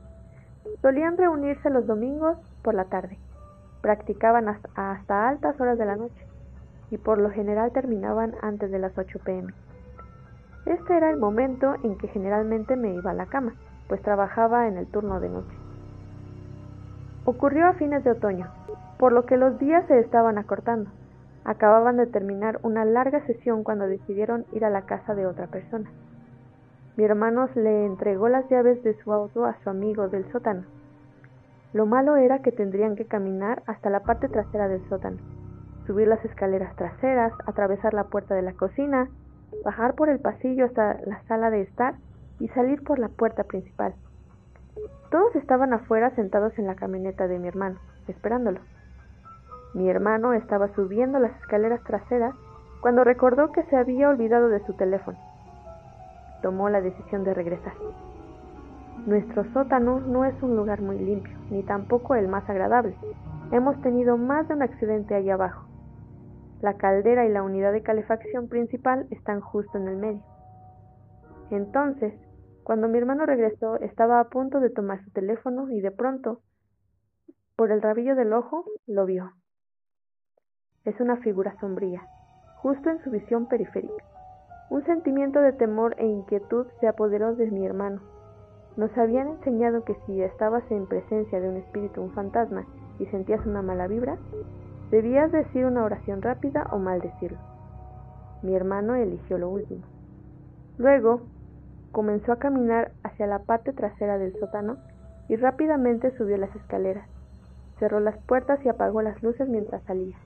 Solían 0.82 1.16
reunirse 1.16 1.70
los 1.70 1.86
domingos 1.86 2.36
por 2.62 2.74
la 2.74 2.84
tarde. 2.86 3.16
Practicaban 3.80 4.48
hasta, 4.48 5.28
altas 5.28 5.58
horas 5.60 5.78
de 5.78 5.86
la 5.86 5.96
noche 5.96 6.26
y 6.90 6.98
por 6.98 7.18
lo 7.18 7.30
general 7.30 7.70
terminaban 7.72 8.34
antes 8.42 8.70
de 8.70 8.78
las 8.78 8.96
8 8.98 9.20
pm. 9.24 9.54
Este 10.66 10.96
era 10.96 11.10
el 11.10 11.16
momento 11.16 11.76
en 11.84 11.96
que 11.96 12.08
generalmente 12.08 12.76
me 12.76 12.92
iba 12.92 13.12
a 13.12 13.14
la 13.14 13.26
cama, 13.26 13.54
pues 13.88 14.02
trabajaba 14.02 14.66
en 14.66 14.76
el 14.76 14.86
turno 14.88 15.20
de 15.20 15.28
noche. 15.28 15.56
Ocurrió 17.24 17.68
a 17.68 17.74
fines 17.74 18.02
de 18.04 18.10
otoño, 18.10 18.48
por 18.98 19.12
lo 19.12 19.26
que 19.26 19.36
los 19.36 19.58
días 19.58 19.86
se 19.86 19.98
estaban 20.00 20.38
acortando. 20.38 20.90
Acababan 21.44 21.96
de 21.96 22.06
terminar 22.06 22.58
una 22.62 22.84
larga 22.84 23.24
sesión 23.26 23.62
cuando 23.62 23.86
decidieron 23.86 24.44
ir 24.52 24.64
a 24.64 24.70
la 24.70 24.82
casa 24.82 25.14
de 25.14 25.26
otra 25.26 25.46
persona. 25.46 25.90
Mi 26.96 27.04
hermano 27.04 27.48
le 27.54 27.86
entregó 27.86 28.28
las 28.28 28.48
llaves 28.50 28.82
de 28.82 28.94
su 29.02 29.12
auto 29.12 29.44
a 29.44 29.56
su 29.62 29.70
amigo 29.70 30.08
del 30.08 30.30
sótano. 30.32 30.64
Lo 31.72 31.86
malo 31.86 32.16
era 32.16 32.40
que 32.40 32.50
tendrían 32.50 32.96
que 32.96 33.04
caminar 33.04 33.62
hasta 33.66 33.88
la 33.88 34.00
parte 34.00 34.28
trasera 34.28 34.68
del 34.68 34.86
sótano, 34.88 35.18
subir 35.86 36.08
las 36.08 36.24
escaleras 36.24 36.74
traseras, 36.74 37.32
atravesar 37.46 37.94
la 37.94 38.04
puerta 38.04 38.34
de 38.34 38.42
la 38.42 38.54
cocina, 38.54 39.08
bajar 39.64 39.94
por 39.94 40.08
el 40.08 40.18
pasillo 40.18 40.64
hasta 40.64 40.98
la 41.06 41.22
sala 41.28 41.50
de 41.50 41.62
estar 41.62 41.94
y 42.40 42.48
salir 42.48 42.82
por 42.82 42.98
la 42.98 43.08
puerta 43.08 43.44
principal. 43.44 43.94
Todos 45.10 45.36
estaban 45.36 45.72
afuera 45.72 46.10
sentados 46.16 46.58
en 46.58 46.66
la 46.66 46.74
camioneta 46.74 47.28
de 47.28 47.38
mi 47.38 47.48
hermano, 47.48 47.78
esperándolo. 48.08 48.60
Mi 49.74 49.88
hermano 49.88 50.32
estaba 50.32 50.68
subiendo 50.74 51.18
las 51.18 51.36
escaleras 51.40 51.82
traseras 51.84 52.34
cuando 52.80 53.04
recordó 53.04 53.52
que 53.52 53.64
se 53.64 53.76
había 53.76 54.08
olvidado 54.08 54.48
de 54.48 54.64
su 54.64 54.72
teléfono. 54.74 55.18
Tomó 56.42 56.68
la 56.68 56.80
decisión 56.80 57.24
de 57.24 57.34
regresar. 57.34 57.74
Nuestro 59.06 59.44
sótano 59.52 60.00
no 60.00 60.24
es 60.24 60.34
un 60.42 60.56
lugar 60.56 60.80
muy 60.80 60.98
limpio, 60.98 61.36
ni 61.50 61.62
tampoco 61.62 62.14
el 62.14 62.28
más 62.28 62.48
agradable. 62.48 62.96
Hemos 63.52 63.80
tenido 63.82 64.16
más 64.16 64.46
de 64.48 64.54
un 64.54 64.62
accidente 64.62 65.14
allá 65.14 65.34
abajo. 65.34 65.66
La 66.60 66.74
caldera 66.74 67.24
y 67.24 67.30
la 67.30 67.42
unidad 67.42 67.72
de 67.72 67.82
calefacción 67.82 68.48
principal 68.48 69.06
están 69.10 69.40
justo 69.40 69.78
en 69.78 69.88
el 69.88 69.96
medio. 69.96 70.22
Entonces, 71.50 72.14
cuando 72.64 72.88
mi 72.88 72.98
hermano 72.98 73.24
regresó, 73.24 73.76
estaba 73.76 74.20
a 74.20 74.28
punto 74.28 74.60
de 74.60 74.70
tomar 74.70 75.02
su 75.02 75.10
teléfono 75.10 75.70
y 75.70 75.80
de 75.80 75.90
pronto, 75.90 76.40
por 77.56 77.70
el 77.70 77.80
rabillo 77.80 78.14
del 78.14 78.32
ojo, 78.32 78.66
lo 78.86 79.06
vio. 79.06 79.32
Es 80.84 81.00
una 81.00 81.16
figura 81.16 81.54
sombría, 81.60 82.02
justo 82.56 82.88
en 82.88 83.02
su 83.02 83.10
visión 83.10 83.46
periférica. 83.46 84.04
Un 84.70 84.84
sentimiento 84.84 85.40
de 85.40 85.52
temor 85.52 85.94
e 85.98 86.06
inquietud 86.06 86.66
se 86.80 86.88
apoderó 86.88 87.34
de 87.34 87.50
mi 87.50 87.66
hermano. 87.66 88.00
Nos 88.76 88.96
habían 88.96 89.28
enseñado 89.28 89.84
que 89.84 89.96
si 90.06 90.22
estabas 90.22 90.62
en 90.70 90.86
presencia 90.86 91.40
de 91.40 91.48
un 91.48 91.56
espíritu, 91.56 92.00
un 92.00 92.12
fantasma, 92.12 92.64
y 92.98 93.06
sentías 93.06 93.44
una 93.44 93.62
mala 93.62 93.86
vibra, 93.86 94.18
debías 94.90 95.32
decir 95.32 95.64
una 95.64 95.84
oración 95.84 96.22
rápida 96.22 96.68
o 96.70 96.78
maldecirlo. 96.78 97.38
Mi 98.42 98.54
hermano 98.54 98.94
eligió 98.94 99.38
lo 99.38 99.48
último. 99.48 99.82
Luego, 100.78 101.22
comenzó 101.90 102.32
a 102.32 102.38
caminar 102.38 102.92
hacia 103.02 103.26
la 103.26 103.40
parte 103.40 103.72
trasera 103.72 104.18
del 104.18 104.38
sótano 104.38 104.76
y 105.28 105.36
rápidamente 105.36 106.16
subió 106.16 106.36
las 106.36 106.54
escaleras. 106.54 107.08
Cerró 107.78 108.00
las 108.00 108.16
puertas 108.18 108.64
y 108.64 108.68
apagó 108.68 109.02
las 109.02 109.22
luces 109.22 109.48
mientras 109.48 109.82
salía. 109.84 110.16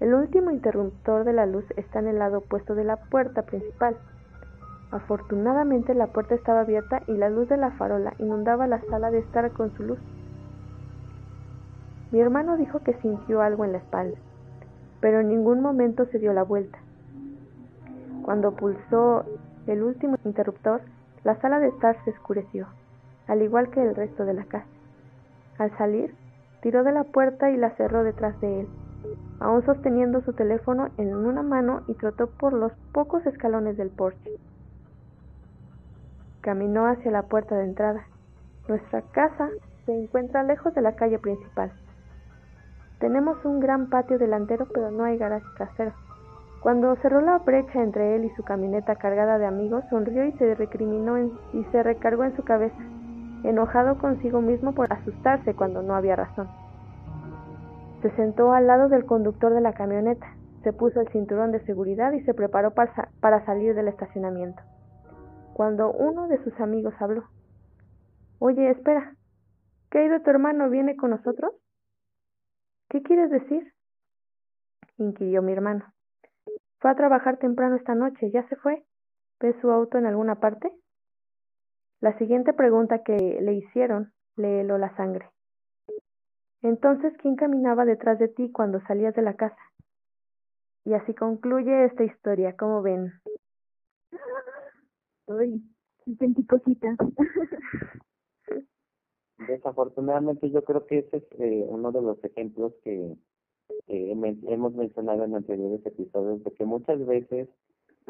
El 0.00 0.14
último 0.14 0.50
interruptor 0.50 1.24
de 1.24 1.34
la 1.34 1.44
luz 1.44 1.66
está 1.76 1.98
en 1.98 2.08
el 2.08 2.18
lado 2.18 2.38
opuesto 2.38 2.74
de 2.74 2.84
la 2.84 2.96
puerta 2.96 3.42
principal. 3.42 3.98
Afortunadamente 4.90 5.92
la 5.92 6.06
puerta 6.06 6.34
estaba 6.34 6.60
abierta 6.60 7.02
y 7.06 7.12
la 7.12 7.28
luz 7.28 7.50
de 7.50 7.58
la 7.58 7.72
farola 7.72 8.14
inundaba 8.18 8.66
la 8.66 8.80
sala 8.88 9.10
de 9.10 9.18
estar 9.18 9.50
con 9.52 9.76
su 9.76 9.82
luz. 9.82 9.98
Mi 12.12 12.18
hermano 12.18 12.56
dijo 12.56 12.78
que 12.78 12.94
sintió 12.94 13.42
algo 13.42 13.66
en 13.66 13.72
la 13.72 13.78
espalda, 13.78 14.16
pero 15.00 15.20
en 15.20 15.28
ningún 15.28 15.60
momento 15.60 16.06
se 16.06 16.18
dio 16.18 16.32
la 16.32 16.44
vuelta. 16.44 16.78
Cuando 18.22 18.52
pulsó 18.52 19.26
el 19.66 19.82
último 19.82 20.16
interruptor, 20.24 20.80
la 21.24 21.38
sala 21.42 21.60
de 21.60 21.68
estar 21.68 22.02
se 22.04 22.10
oscureció, 22.10 22.68
al 23.28 23.42
igual 23.42 23.68
que 23.68 23.82
el 23.82 23.94
resto 23.94 24.24
de 24.24 24.32
la 24.32 24.44
casa. 24.44 24.66
Al 25.58 25.76
salir, 25.76 26.14
tiró 26.62 26.84
de 26.84 26.92
la 26.92 27.04
puerta 27.04 27.50
y 27.50 27.58
la 27.58 27.70
cerró 27.76 28.02
detrás 28.02 28.40
de 28.40 28.60
él 28.60 28.68
aún 29.40 29.64
sosteniendo 29.64 30.20
su 30.20 30.34
teléfono 30.34 30.90
en 30.98 31.14
una 31.14 31.42
mano 31.42 31.82
y 31.88 31.94
trotó 31.94 32.28
por 32.28 32.52
los 32.52 32.72
pocos 32.92 33.24
escalones 33.26 33.76
del 33.76 33.88
porche. 33.88 34.30
Caminó 36.42 36.86
hacia 36.86 37.10
la 37.10 37.22
puerta 37.22 37.56
de 37.56 37.64
entrada. 37.64 38.04
Nuestra 38.68 39.02
casa 39.02 39.48
se 39.86 39.92
encuentra 39.92 40.42
lejos 40.42 40.74
de 40.74 40.82
la 40.82 40.94
calle 40.94 41.18
principal. 41.18 41.72
Tenemos 42.98 43.42
un 43.44 43.60
gran 43.60 43.88
patio 43.88 44.18
delantero, 44.18 44.66
pero 44.72 44.90
no 44.90 45.04
hay 45.04 45.16
garaje 45.16 45.46
trasero. 45.56 45.92
Cuando 46.60 46.94
cerró 46.96 47.22
la 47.22 47.38
brecha 47.38 47.82
entre 47.82 48.16
él 48.16 48.26
y 48.26 48.30
su 48.30 48.42
camioneta 48.42 48.96
cargada 48.96 49.38
de 49.38 49.46
amigos, 49.46 49.82
sonrió 49.88 50.26
y 50.26 50.32
se 50.32 50.54
recriminó 50.54 51.18
y 51.18 51.64
se 51.72 51.82
recargó 51.82 52.24
en 52.24 52.36
su 52.36 52.44
cabeza, 52.44 52.76
enojado 53.44 53.96
consigo 53.96 54.42
mismo 54.42 54.74
por 54.74 54.92
asustarse 54.92 55.54
cuando 55.54 55.80
no 55.80 55.94
había 55.94 56.16
razón. 56.16 56.48
Se 58.02 58.10
sentó 58.16 58.52
al 58.52 58.66
lado 58.66 58.88
del 58.88 59.04
conductor 59.04 59.52
de 59.52 59.60
la 59.60 59.74
camioneta, 59.74 60.34
se 60.62 60.72
puso 60.72 61.00
el 61.00 61.08
cinturón 61.08 61.52
de 61.52 61.64
seguridad 61.64 62.12
y 62.12 62.22
se 62.22 62.34
preparó 62.34 62.72
para, 62.72 63.44
salir 63.44 63.74
del 63.74 63.88
estacionamiento. 63.88 64.62
Cuando 65.54 65.92
uno 65.92 66.26
de 66.28 66.42
sus 66.42 66.58
amigos 66.60 66.94
habló. 66.98 67.24
Oye, 68.38 68.70
espera. 68.70 69.14
¿Qué 69.90 69.98
ha 69.98 70.04
ido 70.04 70.22
tu 70.22 70.30
hermano? 70.30 70.70
¿Viene 70.70 70.96
con 70.96 71.10
nosotros? 71.10 71.52
¿Qué 72.88 73.02
quieres 73.02 73.30
decir? 73.30 73.72
inquirió 74.96 75.42
mi 75.42 75.52
hermano. 75.52 75.84
Fue 76.78 76.90
a 76.90 76.94
trabajar 76.94 77.38
temprano 77.38 77.76
esta 77.76 77.94
noche. 77.94 78.30
¿Ya 78.30 78.46
se 78.48 78.56
fue? 78.56 78.84
¿Ves 79.40 79.56
su 79.60 79.70
auto 79.70 79.98
en 79.98 80.06
alguna 80.06 80.36
parte? 80.36 80.70
La 82.00 82.16
siguiente 82.18 82.52
pregunta 82.52 83.02
que 83.02 83.38
le 83.40 83.54
hicieron 83.54 84.12
le 84.36 84.60
heló 84.60 84.78
la 84.78 84.94
sangre. 84.96 85.30
Entonces, 86.62 87.12
¿quién 87.22 87.36
caminaba 87.36 87.84
detrás 87.84 88.18
de 88.18 88.28
ti 88.28 88.50
cuando 88.52 88.80
salías 88.86 89.14
de 89.14 89.22
la 89.22 89.34
casa? 89.34 89.56
Y 90.84 90.94
así 90.94 91.14
concluye 91.14 91.84
esta 91.86 92.04
historia, 92.04 92.56
¿cómo 92.56 92.82
ven? 92.82 93.12
Uy, 95.26 95.62
sentí 96.18 96.44
cositas. 96.44 96.98
Desafortunadamente 99.46 100.50
yo 100.50 100.62
creo 100.64 100.86
que 100.86 100.98
ese 100.98 101.18
es 101.18 101.24
eh, 101.38 101.64
uno 101.68 101.92
de 101.92 102.02
los 102.02 102.22
ejemplos 102.24 102.74
que 102.82 103.16
hemos 103.86 104.74
mencionado 104.74 105.24
en 105.24 105.34
anteriores 105.34 105.84
episodios, 105.84 106.44
de 106.44 106.52
que 106.52 106.64
muchas 106.64 107.04
veces 107.06 107.48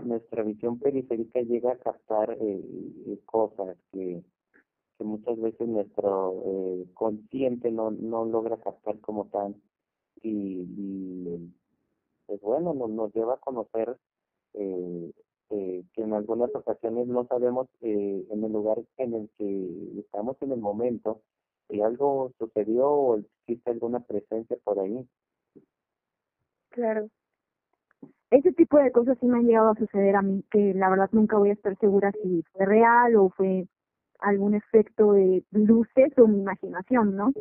nuestra 0.03 0.43
visión 0.43 0.79
periférica 0.79 1.41
llega 1.41 1.73
a 1.73 1.79
captar 1.79 2.37
eh, 2.41 3.19
cosas 3.27 3.77
que, 3.93 4.23
que 5.01 5.05
muchas 5.05 5.41
veces 5.41 5.67
nuestro 5.67 6.43
eh, 6.45 6.85
consciente 6.93 7.71
no, 7.71 7.91
no 7.91 8.27
logra 8.27 8.59
captar 8.59 9.01
como 9.01 9.29
tal 9.29 9.57
y, 10.23 11.51
pues 12.27 12.39
bueno 12.43 12.75
nos, 12.75 12.91
nos 12.91 13.11
lleva 13.15 13.35
a 13.35 13.39
conocer 13.39 13.97
eh, 14.53 15.11
eh, 15.49 15.85
que 15.95 16.03
en 16.03 16.13
algunas 16.13 16.55
ocasiones 16.55 17.07
no 17.07 17.27
sabemos 17.29 17.67
eh, 17.81 18.27
en 18.31 18.45
el 18.45 18.53
lugar 18.53 18.77
en 18.99 19.15
el 19.15 19.31
que 19.39 20.01
estamos 20.01 20.37
en 20.43 20.53
el 20.53 20.61
momento 20.61 21.23
si 21.71 21.81
algo 21.81 22.33
sucedió 22.39 22.91
o 22.91 23.17
existe 23.17 23.71
alguna 23.71 24.01
presencia 24.01 24.59
por 24.63 24.81
ahí. 24.81 25.09
Claro. 26.69 27.09
Ese 28.31 28.53
tipo 28.53 28.77
de 28.77 28.93
cosas 28.93 29.17
sí 29.19 29.27
me 29.27 29.39
han 29.39 29.47
llegado 29.47 29.71
a 29.71 29.77
suceder 29.77 30.15
a 30.15 30.23
mí, 30.23 30.45
que 30.51 30.75
la 30.75 30.91
verdad 30.91 31.09
nunca 31.13 31.39
voy 31.39 31.51
a 31.51 31.55
estar 31.55 31.75
segura 31.79 32.13
si 32.23 32.43
fue 32.53 32.67
real 32.67 33.17
o 33.17 33.31
fue 33.31 33.67
algún 34.23 34.55
efecto 34.55 35.13
de 35.13 35.45
luces 35.53 36.17
o 36.19 36.27
mi 36.27 36.41
imaginación, 36.41 37.17
¿no? 37.17 37.33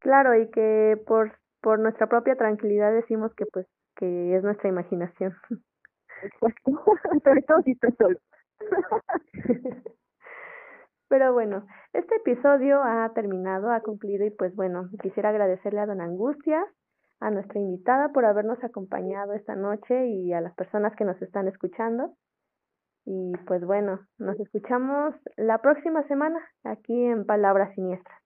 Claro, 0.00 0.34
y 0.34 0.50
que 0.50 1.00
por 1.06 1.32
por 1.60 1.78
nuestra 1.78 2.06
propia 2.06 2.36
tranquilidad 2.36 2.92
decimos 2.92 3.34
que 3.34 3.46
pues 3.46 3.66
que 3.96 4.36
es 4.36 4.42
nuestra 4.42 4.68
imaginación. 4.68 5.34
Exacto, 6.22 6.72
sobre 7.24 7.42
todo 7.42 7.62
si 7.62 7.72
estoy 7.72 7.92
solo. 7.92 8.18
Pero 11.08 11.32
bueno, 11.32 11.66
este 11.92 12.16
episodio 12.16 12.82
ha 12.82 13.10
terminado, 13.14 13.70
ha 13.70 13.80
concluido 13.80 14.24
y 14.26 14.30
pues 14.30 14.54
bueno, 14.56 14.88
quisiera 15.02 15.28
agradecerle 15.30 15.80
a 15.80 15.86
Don 15.86 16.00
Angustia 16.00 16.64
a 17.20 17.30
nuestra 17.30 17.60
invitada 17.60 18.08
por 18.10 18.24
habernos 18.24 18.62
acompañado 18.64 19.32
esta 19.32 19.54
noche 19.54 20.06
y 20.08 20.32
a 20.32 20.40
las 20.40 20.54
personas 20.54 20.94
que 20.96 21.04
nos 21.04 21.20
están 21.22 21.48
escuchando. 21.48 22.14
Y 23.06 23.32
pues 23.46 23.64
bueno, 23.64 24.00
nos 24.18 24.38
escuchamos 24.40 25.14
la 25.36 25.58
próxima 25.58 26.06
semana 26.08 26.40
aquí 26.64 27.04
en 27.04 27.26
Palabras 27.26 27.74
Siniestras. 27.74 28.23